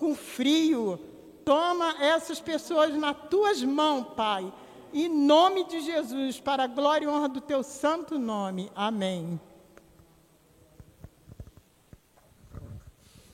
com 0.00 0.12
frio. 0.12 0.98
Toma 1.44 2.02
essas 2.04 2.40
pessoas 2.40 2.92
nas 2.96 3.16
tuas 3.30 3.62
mãos, 3.62 4.08
Pai, 4.16 4.52
em 4.92 5.08
nome 5.08 5.62
de 5.68 5.82
Jesus, 5.82 6.40
para 6.40 6.64
a 6.64 6.66
glória 6.66 7.04
e 7.04 7.08
honra 7.08 7.28
do 7.28 7.40
teu 7.40 7.62
santo 7.62 8.18
nome. 8.18 8.72
Amém. 8.74 9.40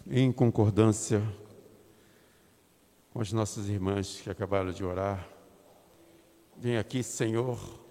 Em 0.07 0.31
concordância 0.31 1.23
com 3.11 3.23
as 3.23 3.33
nossas 3.33 3.71
irmãs 3.71 4.21
que 4.21 4.29
acabaram 4.29 4.71
de 4.71 4.85
orar, 4.85 5.27
vem 6.59 6.77
aqui, 6.77 7.03
Senhor 7.03 7.88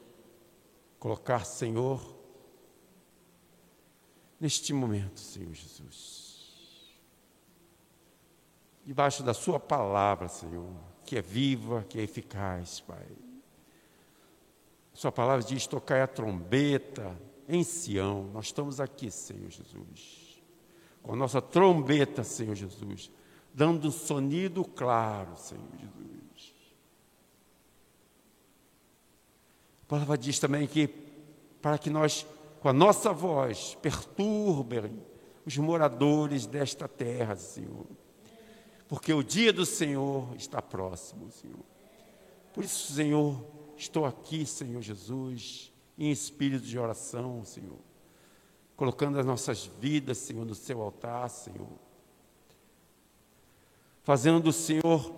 colocar, 1.07 1.45
Senhor, 1.45 2.01
neste 4.37 4.73
momento, 4.73 5.21
Senhor 5.21 5.53
Jesus, 5.53 6.99
debaixo 8.85 9.23
da 9.23 9.33
Sua 9.33 9.57
palavra, 9.57 10.27
Senhor, 10.27 10.69
que 11.05 11.17
é 11.17 11.21
viva, 11.21 11.85
que 11.87 11.97
é 11.97 12.03
eficaz, 12.03 12.81
Pai. 12.81 13.07
Sua 14.93 15.09
palavra 15.09 15.45
diz: 15.45 15.65
tocai 15.65 16.01
a 16.01 16.07
trombeta 16.07 17.17
em 17.47 17.63
Sião. 17.63 18.29
Nós 18.33 18.47
estamos 18.47 18.81
aqui, 18.81 19.09
Senhor 19.09 19.49
Jesus, 19.49 20.43
com 21.01 21.13
a 21.13 21.15
nossa 21.15 21.41
trombeta, 21.41 22.21
Senhor 22.21 22.53
Jesus, 22.53 23.09
dando 23.53 23.87
um 23.87 23.91
sonido 23.91 24.65
claro, 24.65 25.37
Senhor 25.37 25.69
Jesus 25.79 26.56
A 29.87 29.89
palavra 29.89 30.17
diz 30.17 30.37
também 30.37 30.67
que 30.67 30.89
para 31.61 31.77
que 31.77 31.89
nós, 31.89 32.27
com 32.59 32.67
a 32.67 32.73
nossa 32.73 33.13
voz, 33.13 33.77
perturbem 33.81 35.01
os 35.45 35.57
moradores 35.57 36.45
desta 36.45 36.89
terra, 36.89 37.37
Senhor. 37.37 37.85
Porque 38.89 39.13
o 39.13 39.23
dia 39.23 39.53
do 39.53 39.65
Senhor 39.65 40.27
está 40.35 40.61
próximo, 40.61 41.31
Senhor. 41.31 41.63
Por 42.53 42.65
isso, 42.65 42.91
Senhor, 42.91 43.41
estou 43.77 44.05
aqui, 44.05 44.45
Senhor 44.45 44.81
Jesus, 44.81 45.71
em 45.97 46.11
espírito 46.11 46.65
de 46.65 46.77
oração, 46.77 47.45
Senhor. 47.45 47.79
Colocando 48.75 49.17
as 49.17 49.25
nossas 49.25 49.67
vidas, 49.79 50.17
Senhor, 50.17 50.45
no 50.45 50.53
seu 50.53 50.81
altar, 50.81 51.29
Senhor. 51.29 51.79
Fazendo 54.03 54.41
do 54.41 54.51
Senhor 54.51 55.13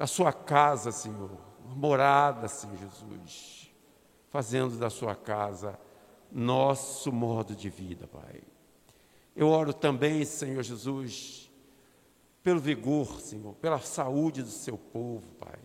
a 0.00 0.06
sua 0.08 0.32
casa, 0.32 0.90
Senhor, 0.90 1.30
morada, 1.76 2.48
Senhor 2.48 2.76
Jesus 2.76 3.69
fazendo 4.30 4.78
da 4.78 4.88
sua 4.88 5.14
casa 5.14 5.78
nosso 6.32 7.10
modo 7.10 7.54
de 7.54 7.68
vida, 7.68 8.06
Pai. 8.06 8.40
Eu 9.34 9.48
oro 9.48 9.72
também, 9.72 10.24
Senhor 10.24 10.62
Jesus, 10.62 11.50
pelo 12.42 12.60
vigor, 12.60 13.20
Senhor, 13.20 13.54
pela 13.56 13.80
saúde 13.80 14.42
do 14.42 14.48
seu 14.48 14.78
povo, 14.78 15.26
Pai. 15.34 15.58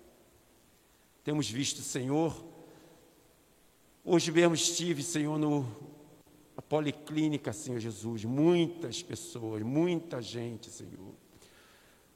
Temos 1.24 1.49
visto, 1.49 1.82
Senhor, 1.82 2.36
hoje 4.03 4.32
mesmo 4.32 4.55
estive, 4.55 5.03
Senhor, 5.03 5.38
no 5.38 5.66
a 6.57 6.61
policlínica, 6.61 7.51
Senhor 7.51 7.80
Jesus, 7.80 8.24
muitas 8.24 9.03
pessoas, 9.03 9.61
muita 9.61 10.22
gente, 10.22 10.70
Senhor. 10.70 11.13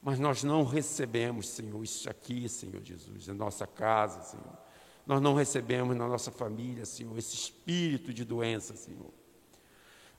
Mas 0.01 0.17
nós 0.17 0.43
não 0.43 0.63
recebemos, 0.63 1.49
Senhor, 1.49 1.83
isso 1.83 2.09
aqui, 2.09 2.47
Senhor 2.47 2.81
Jesus, 2.81 3.27
na 3.27 3.33
nossa 3.33 3.67
casa, 3.67 4.21
Senhor 4.23 4.68
nós 5.09 5.19
não 5.19 5.33
recebemos 5.33 5.97
na 5.97 6.07
nossa 6.07 6.29
família, 6.29 6.85
Senhor, 6.85 7.17
esse 7.17 7.35
espírito 7.35 8.13
de 8.13 8.23
doença, 8.23 8.75
Senhor. 8.75 9.11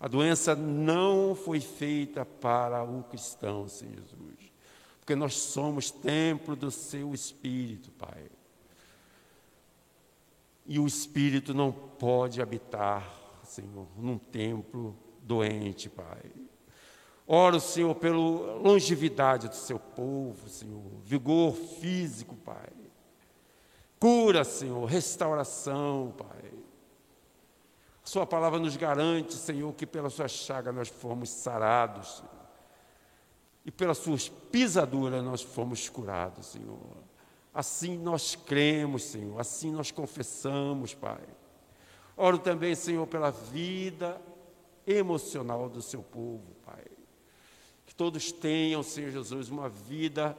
A 0.01 0.09
doença 0.09 0.57
não 0.57 1.32
foi 1.32 1.61
feita 1.61 2.26
para 2.26 2.82
o 2.82 3.05
cristão, 3.05 3.68
Senhor 3.68 3.95
Jesus. 3.95 4.51
porque 4.99 5.14
nós 5.14 5.34
somos 5.34 5.93
templo 5.93 6.57
do 6.57 6.72
seu 6.72 7.14
Espírito, 7.14 7.93
Pai. 7.93 8.28
E 10.66 10.76
o 10.80 10.88
Espírito 10.88 11.55
não 11.55 11.70
pode 11.70 12.43
habitar, 12.43 13.09
Senhor, 13.45 13.86
num 13.97 14.18
templo 14.18 14.97
doente, 15.22 15.88
Pai. 15.88 16.32
Oro, 17.28 17.61
Senhor, 17.61 17.95
pela 17.95 18.18
longevidade 18.57 19.49
do 19.49 19.55
seu 19.55 19.78
povo, 19.78 20.49
Senhor, 20.49 20.82
vigor 21.05 21.55
físico, 21.55 22.34
Pai. 22.34 22.80
Cura, 24.01 24.45
Senhor, 24.45 24.85
restauração, 24.87 26.15
Pai. 26.17 26.51
Sua 28.03 28.27
palavra 28.27 28.59
nos 28.59 28.77
garante, 28.77 29.35
Senhor, 29.35 29.73
que 29.75 29.87
pela 29.87 30.09
sua 30.09 30.27
chaga 30.27 30.73
nós 30.73 30.89
fomos 30.89 31.29
sarados, 31.29 32.17
Senhor. 32.17 32.41
E 33.65 33.71
pelas 33.71 33.99
suas 33.99 34.29
pisaduras 34.29 35.23
nós 35.23 35.43
fomos 35.43 35.89
curados, 35.91 36.47
Senhor. 36.47 36.81
Assim 37.53 37.99
nós 37.99 38.35
cremos, 38.35 39.05
Senhor. 39.05 39.39
Assim 39.39 39.71
nós 39.71 39.91
confessamos, 39.91 40.95
Pai. 40.95 41.23
Oro 42.17 42.39
também, 42.39 42.75
Senhor, 42.75 43.07
pela 43.07 43.31
vida 43.31 44.21
emocional 44.87 45.69
do 45.69 45.83
seu 45.83 46.03
povo, 46.03 46.57
Pai. 46.65 46.87
Que 47.85 47.95
todos 47.95 48.33
tenham, 48.33 48.83
Senhor 48.83 49.11
Jesus, 49.11 49.51
uma 49.51 49.69
vida 49.69 50.37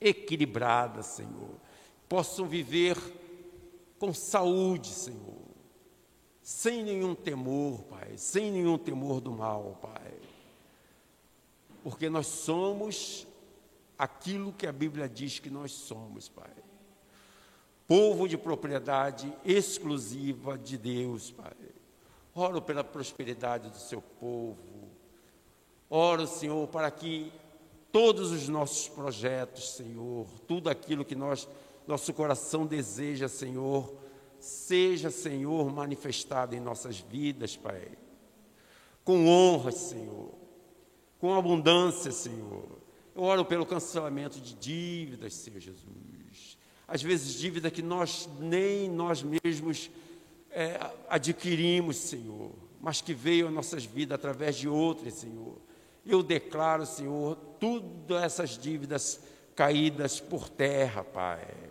equilibrada, 0.00 1.02
Senhor. 1.02 1.65
Possam 2.08 2.46
viver 2.46 2.96
com 3.98 4.12
saúde, 4.14 4.88
Senhor. 4.88 5.46
Sem 6.42 6.82
nenhum 6.82 7.14
temor, 7.14 7.82
Pai. 7.84 8.16
Sem 8.16 8.52
nenhum 8.52 8.78
temor 8.78 9.20
do 9.20 9.32
mal, 9.32 9.78
Pai. 9.82 10.12
Porque 11.82 12.08
nós 12.08 12.26
somos 12.26 13.26
aquilo 13.98 14.52
que 14.52 14.66
a 14.66 14.72
Bíblia 14.72 15.08
diz 15.08 15.38
que 15.38 15.50
nós 15.50 15.72
somos, 15.72 16.28
Pai. 16.28 16.50
Povo 17.86 18.28
de 18.28 18.36
propriedade 18.36 19.32
exclusiva 19.44 20.58
de 20.58 20.76
Deus, 20.76 21.30
Pai. 21.30 21.52
Oro 22.34 22.60
pela 22.60 22.84
prosperidade 22.84 23.70
do 23.70 23.78
seu 23.78 24.02
povo. 24.02 24.90
Oro, 25.88 26.26
Senhor, 26.26 26.66
para 26.68 26.90
que 26.90 27.32
todos 27.92 28.30
os 28.30 28.48
nossos 28.48 28.88
projetos, 28.88 29.70
Senhor, 29.70 30.26
tudo 30.46 30.68
aquilo 30.68 31.04
que 31.04 31.14
nós, 31.14 31.48
nosso 31.86 32.12
coração 32.12 32.66
deseja, 32.66 33.28
Senhor, 33.28 33.94
seja, 34.38 35.10
Senhor, 35.10 35.72
manifestado 35.72 36.54
em 36.54 36.60
nossas 36.60 36.98
vidas, 36.98 37.56
Pai. 37.56 37.88
Com 39.04 39.26
honra, 39.28 39.70
Senhor. 39.70 40.34
Com 41.18 41.34
abundância, 41.34 42.10
Senhor. 42.10 42.64
Eu 43.14 43.22
oro 43.22 43.44
pelo 43.44 43.64
cancelamento 43.64 44.40
de 44.40 44.54
dívidas, 44.54 45.34
Senhor 45.34 45.60
Jesus. 45.60 46.58
Às 46.86 47.02
vezes, 47.02 47.34
dívida 47.34 47.70
que 47.70 47.82
nós 47.82 48.28
nem 48.38 48.88
nós 48.88 49.22
mesmos 49.22 49.90
é, 50.50 50.78
adquirimos, 51.08 51.96
Senhor, 51.96 52.52
mas 52.80 53.00
que 53.00 53.12
veio 53.12 53.48
às 53.48 53.52
nossas 53.52 53.84
vidas 53.84 54.14
através 54.14 54.56
de 54.56 54.68
outros, 54.68 55.14
Senhor. 55.14 55.56
Eu 56.04 56.22
declaro, 56.22 56.86
Senhor, 56.86 57.36
todas 57.58 58.22
essas 58.22 58.50
dívidas 58.56 59.20
caídas 59.54 60.20
por 60.20 60.48
terra, 60.48 61.02
Pai. 61.02 61.65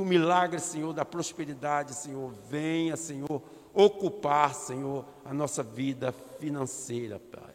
Que 0.00 0.02
o 0.02 0.06
milagre, 0.06 0.58
Senhor, 0.58 0.94
da 0.94 1.04
prosperidade, 1.04 1.92
Senhor, 1.94 2.32
venha, 2.48 2.96
Senhor, 2.96 3.42
ocupar, 3.74 4.54
Senhor, 4.54 5.04
a 5.26 5.34
nossa 5.34 5.62
vida 5.62 6.10
financeira, 6.38 7.20
Pai. 7.20 7.54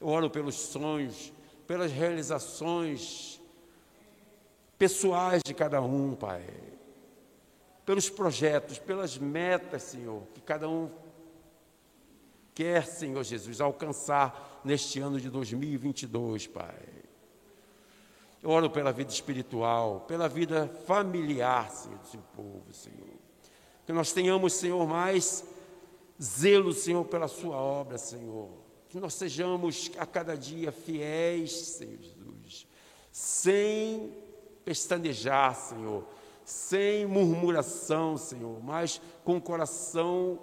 Eu 0.00 0.06
oro 0.06 0.30
pelos 0.30 0.54
sonhos, 0.54 1.32
pelas 1.66 1.90
realizações 1.90 3.40
pessoais 4.78 5.42
de 5.44 5.52
cada 5.52 5.82
um, 5.82 6.14
Pai 6.14 6.44
pelos 7.84 8.08
projetos, 8.08 8.78
pelas 8.78 9.18
metas, 9.18 9.82
Senhor, 9.82 10.22
que 10.32 10.40
cada 10.40 10.68
um 10.68 10.88
quer, 12.54 12.86
Senhor 12.86 13.22
Jesus, 13.24 13.60
alcançar 13.60 14.62
neste 14.64 15.00
ano 15.00 15.20
de 15.20 15.28
2022, 15.28 16.46
Pai. 16.46 16.93
Eu 18.44 18.50
oro 18.50 18.68
pela 18.68 18.92
vida 18.92 19.10
espiritual, 19.10 20.04
pela 20.06 20.28
vida 20.28 20.68
familiar, 20.86 21.70
Senhor, 21.70 21.98
do 21.98 22.06
seu 22.06 22.20
povo, 22.36 22.74
Senhor. 22.74 23.16
Que 23.86 23.92
nós 23.94 24.12
tenhamos, 24.12 24.52
Senhor, 24.52 24.86
mais 24.86 25.42
zelo, 26.22 26.74
Senhor, 26.74 27.06
pela 27.06 27.26
Sua 27.26 27.56
obra, 27.56 27.96
Senhor. 27.96 28.50
Que 28.90 29.00
nós 29.00 29.14
sejamos 29.14 29.90
a 29.96 30.04
cada 30.04 30.36
dia 30.36 30.70
fiéis, 30.70 31.52
Senhor 31.52 31.96
Jesus, 31.98 32.66
sem 33.10 34.14
pestanejar, 34.62 35.54
Senhor, 35.56 36.04
sem 36.44 37.06
murmuração, 37.06 38.18
Senhor, 38.18 38.62
mas 38.62 39.00
com 39.24 39.38
o 39.38 39.40
coração 39.40 40.38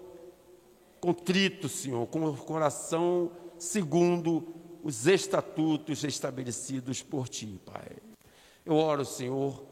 contrito, 1.00 1.70
Senhor, 1.70 2.08
com 2.08 2.26
o 2.26 2.36
coração 2.36 3.32
segundo 3.60 4.60
os 4.84 5.08
estatutos 5.08 6.04
estabelecidos 6.04 7.02
por 7.02 7.28
Ti, 7.28 7.60
Pai. 7.66 7.98
Eu 8.66 8.76
oro, 8.76 9.06
Senhor, 9.06 9.64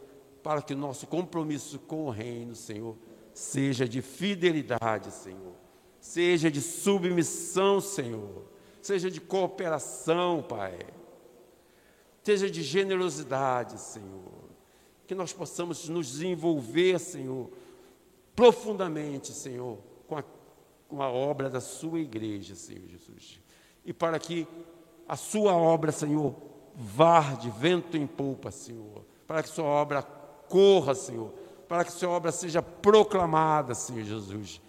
para 0.44 0.62
que 0.62 0.74
o 0.74 0.78
nosso 0.78 1.08
compromisso 1.08 1.80
com 1.80 2.06
o 2.06 2.10
Reino, 2.10 2.56
Senhor, 2.56 2.98
seja 3.34 3.88
de 3.88 4.02
fidelidade, 4.02 5.12
Senhor, 5.12 5.54
seja 6.00 6.50
de 6.50 6.62
submissão, 6.62 7.80
Senhor, 7.80 8.46
seja 8.82 9.10
de 9.12 9.20
cooperação, 9.20 10.44
Pai, 10.48 10.80
seja 12.24 12.50
de 12.50 12.64
generosidade, 12.64 13.80
Senhor 13.80 14.50
que 15.10 15.16
nós 15.16 15.34
possamos 15.34 15.90
nos 15.90 16.22
envolver, 16.22 17.00
Senhor, 17.00 17.50
profundamente, 18.36 19.34
Senhor, 19.34 19.80
com 20.06 20.16
a, 20.16 20.24
com 20.88 21.02
a 21.02 21.10
obra 21.10 21.50
da 21.50 21.60
Sua 21.60 22.00
igreja, 22.00 22.54
Senhor 22.54 22.88
Jesus. 22.88 23.42
E 23.84 23.92
para 23.92 24.20
que 24.20 24.48
a 25.10 25.16
Sua 25.16 25.54
obra, 25.54 25.92
Senhor, 25.92 26.36
vá 26.76 27.34
de 27.34 27.50
vento 27.50 27.98
em 27.98 28.06
polpa, 28.06 28.52
Senhor. 28.52 29.04
Para 29.26 29.42
que 29.42 29.50
Sua 29.50 29.66
obra 29.66 30.04
corra, 30.04 30.94
Senhor. 30.94 31.34
Para 31.68 31.84
que 31.84 31.92
Sua 31.92 32.10
obra 32.10 32.32
seja 32.32 32.62
proclamada, 32.62 33.74
Senhor 33.74 34.04
Jesus. 34.04 34.62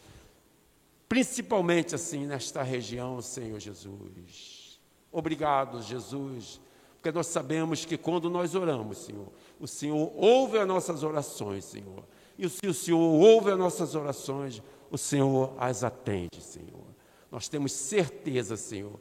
Principalmente 1.07 1.95
assim 1.95 2.26
nesta 2.26 2.62
região, 2.62 3.20
Senhor 3.20 3.61
Jesus. 3.61 4.80
Obrigado, 5.12 5.82
Jesus, 5.82 6.59
porque 6.95 7.12
nós 7.12 7.26
sabemos 7.26 7.84
que 7.84 7.99
quando 7.99 8.30
nós 8.30 8.55
oramos, 8.55 8.99
Senhor, 8.99 9.26
o 9.59 9.66
Senhor 9.66 10.11
ouve 10.16 10.59
as 10.59 10.66
nossas 10.66 11.03
orações, 11.03 11.66
Senhor. 11.66 12.05
E 12.38 12.49
se 12.49 12.66
o 12.66 12.72
Senhor 12.72 12.99
ouve 12.99 13.51
as 13.51 13.59
nossas 13.59 13.95
orações, 13.95 14.62
o 14.91 14.97
Senhor 14.97 15.53
as 15.59 15.84
atende, 15.84 16.41
Senhor. 16.41 16.86
Nós 17.30 17.49
temos 17.49 17.72
certeza, 17.72 18.57
Senhor, 18.57 18.99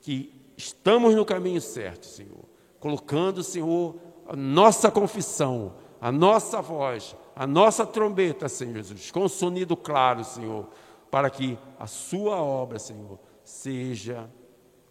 que 0.00 0.45
estamos 0.56 1.14
no 1.14 1.24
caminho 1.24 1.60
certo, 1.60 2.06
Senhor. 2.06 2.44
Colocando, 2.80 3.42
Senhor, 3.42 3.96
a 4.26 4.36
nossa 4.36 4.90
confissão, 4.90 5.74
a 6.00 6.10
nossa 6.10 6.60
voz, 6.60 7.16
a 7.34 7.46
nossa 7.46 7.86
trombeta, 7.86 8.48
Senhor 8.48 8.74
Jesus, 8.76 9.10
com 9.10 9.28
sonido 9.28 9.76
claro, 9.76 10.24
Senhor, 10.24 10.68
para 11.10 11.30
que 11.30 11.58
a 11.78 11.86
Sua 11.86 12.36
obra, 12.36 12.78
Senhor, 12.78 13.18
seja 13.44 14.30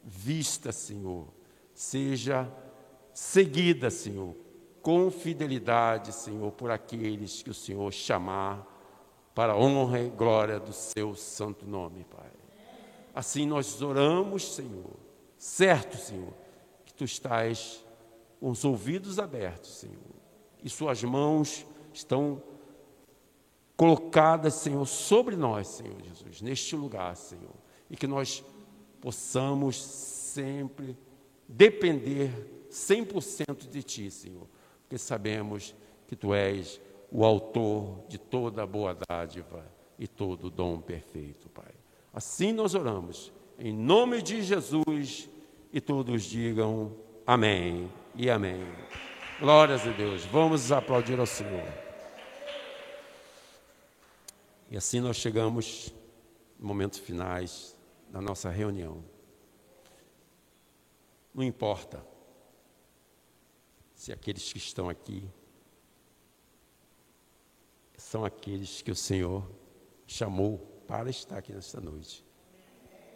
vista, 0.03 0.71
Senhor, 0.71 1.27
seja 1.73 2.51
seguida, 3.13 3.89
Senhor, 3.89 4.35
com 4.81 5.09
fidelidade, 5.09 6.13
Senhor, 6.13 6.51
por 6.51 6.69
aqueles 6.69 7.41
que 7.41 7.49
o 7.49 7.53
Senhor 7.53 7.91
chamar 7.91 8.71
para 9.33 9.53
a 9.53 9.57
honra 9.57 9.99
e 9.99 10.09
glória 10.09 10.59
do 10.59 10.71
seu 10.71 11.15
santo 11.15 11.65
nome, 11.65 12.05
Pai. 12.05 12.31
Assim 13.13 13.45
nós 13.45 13.81
oramos, 13.81 14.53
Senhor, 14.53 15.04
certo, 15.45 15.95
Senhor, 15.95 16.33
que 16.83 16.93
tu 16.93 17.03
estás 17.03 17.85
com 18.39 18.49
os 18.49 18.65
ouvidos 18.65 19.19
abertos, 19.19 19.75
Senhor, 19.75 19.95
e 20.63 20.69
suas 20.69 21.03
mãos 21.03 21.65
estão 21.93 22.41
colocadas, 23.77 24.55
Senhor, 24.55 24.85
sobre 24.87 25.35
nós, 25.35 25.67
Senhor 25.67 26.01
Jesus, 26.01 26.41
neste 26.41 26.75
lugar, 26.75 27.15
Senhor, 27.15 27.53
e 27.89 27.95
que 27.95 28.07
nós 28.07 28.43
possamos 28.99 29.81
sempre 29.81 30.97
depender 31.47 32.67
100% 32.71 33.69
de 33.69 33.83
Ti, 33.83 34.09
Senhor, 34.09 34.47
porque 34.81 34.97
sabemos 34.97 35.75
que 36.07 36.15
tu 36.15 36.33
és 36.33 36.81
o 37.11 37.23
autor 37.23 38.03
de 38.09 38.17
toda 38.17 38.63
a 38.63 38.67
boa 38.67 38.97
dádiva 39.07 39.63
e 39.99 40.07
todo 40.07 40.47
o 40.47 40.49
dom 40.49 40.81
perfeito, 40.81 41.47
Pai. 41.49 41.71
Assim 42.11 42.51
nós 42.51 42.73
oramos, 42.73 43.31
em 43.59 43.71
nome 43.71 44.21
de 44.23 44.41
Jesus, 44.41 45.29
e 45.75 45.81
todos 45.81 46.23
digam 46.23 46.95
amém 47.27 47.91
e 48.15 48.29
amém. 48.29 48.65
Glórias 49.41 49.85
a 49.85 49.91
Deus. 49.91 50.23
Vamos 50.23 50.71
aplaudir 50.71 51.19
ao 51.19 51.25
Senhor. 51.25 51.67
E 54.71 54.77
assim 54.77 55.01
nós 55.01 55.17
chegamos 55.17 55.93
nos 56.57 56.65
momentos 56.65 56.99
finais 56.99 57.77
da 58.09 58.21
nossa 58.21 58.49
reunião. 58.49 59.03
Não 61.33 61.43
importa 61.43 62.07
se 63.93 64.13
aqueles 64.13 64.53
que 64.53 64.57
estão 64.57 64.87
aqui 64.87 65.29
são 67.97 68.23
aqueles 68.23 68.81
que 68.81 68.91
o 68.91 68.95
Senhor 68.95 69.45
chamou 70.07 70.57
para 70.87 71.09
estar 71.09 71.37
aqui 71.37 71.51
nesta 71.51 71.81
noite. 71.81 72.25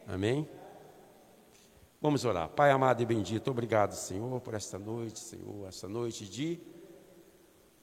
Amém? 0.05 0.58
Vamos 2.01 2.23
orar. 2.23 2.47
Pai 2.49 2.71
amado 2.71 3.01
e 3.01 3.05
bendito, 3.05 3.51
obrigado, 3.51 3.91
Senhor, 3.91 4.39
por 4.39 4.53
esta 4.53 4.79
noite, 4.79 5.19
Senhor, 5.19 5.67
esta 5.67 5.85
noite 5.85 6.29
de 6.29 6.57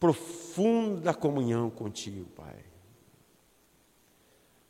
profunda 0.01 1.13
comunhão 1.13 1.69
contigo, 1.69 2.25
Pai. 2.31 2.65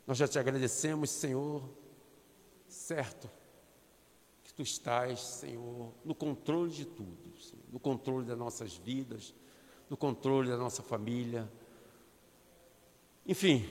Nós 0.05 0.17
já 0.17 0.27
te 0.27 0.37
agradecemos, 0.37 1.09
Senhor, 1.09 1.63
certo, 2.67 3.29
que 4.43 4.53
tu 4.53 4.61
estás, 4.61 5.21
Senhor, 5.21 5.93
no 6.03 6.13
controle 6.13 6.71
de 6.71 6.85
tudo, 6.85 7.39
Senhor, 7.39 7.63
no 7.71 7.79
controle 7.79 8.25
das 8.25 8.37
nossas 8.37 8.75
vidas, 8.75 9.33
no 9.89 9.95
controle 9.95 10.49
da 10.49 10.57
nossa 10.57 10.83
família. 10.83 11.49
Enfim, 13.25 13.65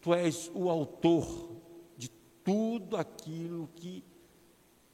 tu 0.00 0.14
és 0.14 0.48
o 0.54 0.70
autor 0.70 1.56
de 1.96 2.08
tudo 2.08 2.96
aquilo 2.96 3.68
que 3.74 4.04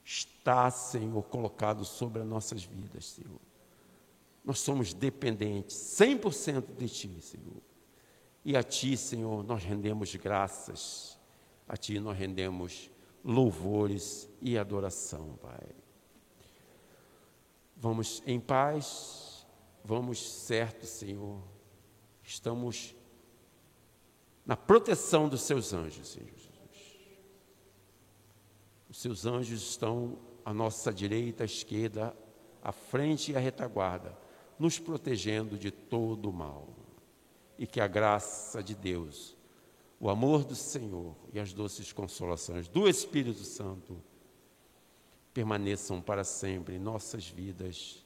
está, 0.08 0.70
Senhor, 0.70 1.22
colocado 1.24 1.84
sobre 1.84 2.22
as 2.22 2.26
nossas 2.26 2.64
vidas, 2.64 3.10
Senhor. 3.10 3.38
Nós 4.42 4.58
somos 4.58 4.94
dependentes 4.94 5.76
100% 5.76 6.76
de 6.78 6.88
Ti, 6.88 7.20
Senhor. 7.20 7.62
E 8.42 8.56
a 8.56 8.62
Ti, 8.62 8.96
Senhor, 8.96 9.44
nós 9.44 9.62
rendemos 9.62 10.14
graças, 10.14 11.18
a 11.68 11.76
Ti 11.76 12.00
nós 12.00 12.16
rendemos 12.16 12.90
louvores 13.22 14.26
e 14.40 14.56
adoração, 14.56 15.38
Pai. 15.42 15.68
Vamos 17.76 18.22
em 18.26 18.40
paz, 18.40 19.46
vamos 19.84 20.26
certo, 20.26 20.86
Senhor. 20.86 21.42
Estamos 22.22 22.96
na 24.46 24.56
proteção 24.56 25.28
dos 25.28 25.42
Seus 25.42 25.74
anjos, 25.74 26.08
Senhor. 26.08 26.47
Os 28.88 28.98
Seus 28.98 29.26
anjos 29.26 29.62
estão 29.62 30.18
à 30.44 30.52
nossa 30.52 30.92
direita, 30.92 31.44
à 31.44 31.46
esquerda, 31.46 32.16
à 32.62 32.72
frente 32.72 33.32
e 33.32 33.36
à 33.36 33.38
retaguarda 33.38 34.16
nos 34.58 34.78
protegendo 34.78 35.56
de 35.56 35.70
todo 35.70 36.28
o 36.28 36.32
mal. 36.32 36.68
E 37.58 37.66
que 37.66 37.80
a 37.80 37.86
graça 37.86 38.62
de 38.62 38.74
Deus, 38.74 39.36
o 40.00 40.10
amor 40.10 40.44
do 40.44 40.54
Senhor 40.54 41.14
e 41.32 41.38
as 41.38 41.52
doces 41.52 41.92
consolações 41.92 42.68
do 42.68 42.88
Espírito 42.88 43.44
Santo 43.44 44.02
permaneçam 45.32 46.00
para 46.00 46.24
sempre 46.24 46.76
em 46.76 46.78
nossas 46.78 47.28
vidas, 47.28 48.04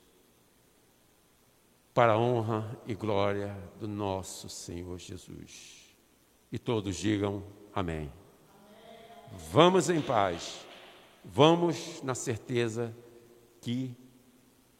para 1.95 2.13
a 2.13 2.19
honra 2.19 2.79
e 2.87 2.95
glória 2.95 3.57
do 3.79 3.87
nosso 3.87 4.49
Senhor 4.49 4.99
Jesus. 4.99 5.95
E 6.51 6.59
todos 6.59 6.97
digam 6.97 7.43
amém. 7.75 7.97
amém. 7.97 8.13
Vamos 9.51 9.91
em 9.91 10.01
paz, 10.01 10.67
vamos 11.25 12.03
na 12.03 12.15
certeza 12.15 12.95
que 13.61 13.97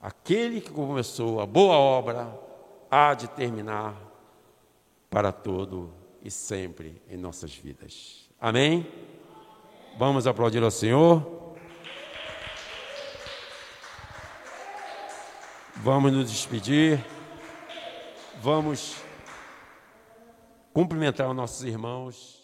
Aquele 0.03 0.61
que 0.61 0.71
começou 0.73 1.41
a 1.41 1.47
boa 1.47 1.77
obra 1.77 2.37
há 2.91 3.15
de 3.15 3.29
terminar 3.29 3.95
para 5.09 5.31
todo 5.31 5.95
e 6.21 6.29
sempre 6.29 7.01
em 7.09 7.17
nossas 7.17 7.55
vidas. 7.55 8.29
Amém? 8.41 8.85
Vamos 9.97 10.27
aplaudir 10.27 10.61
ao 10.61 10.73
Senhor. 10.73 11.55
Vamos 15.77 16.13
nos 16.13 16.29
despedir. 16.29 16.99
Vamos 18.41 18.97
cumprimentar 20.73 21.31
os 21.31 21.37
nossos 21.37 21.63
irmãos. 21.63 22.42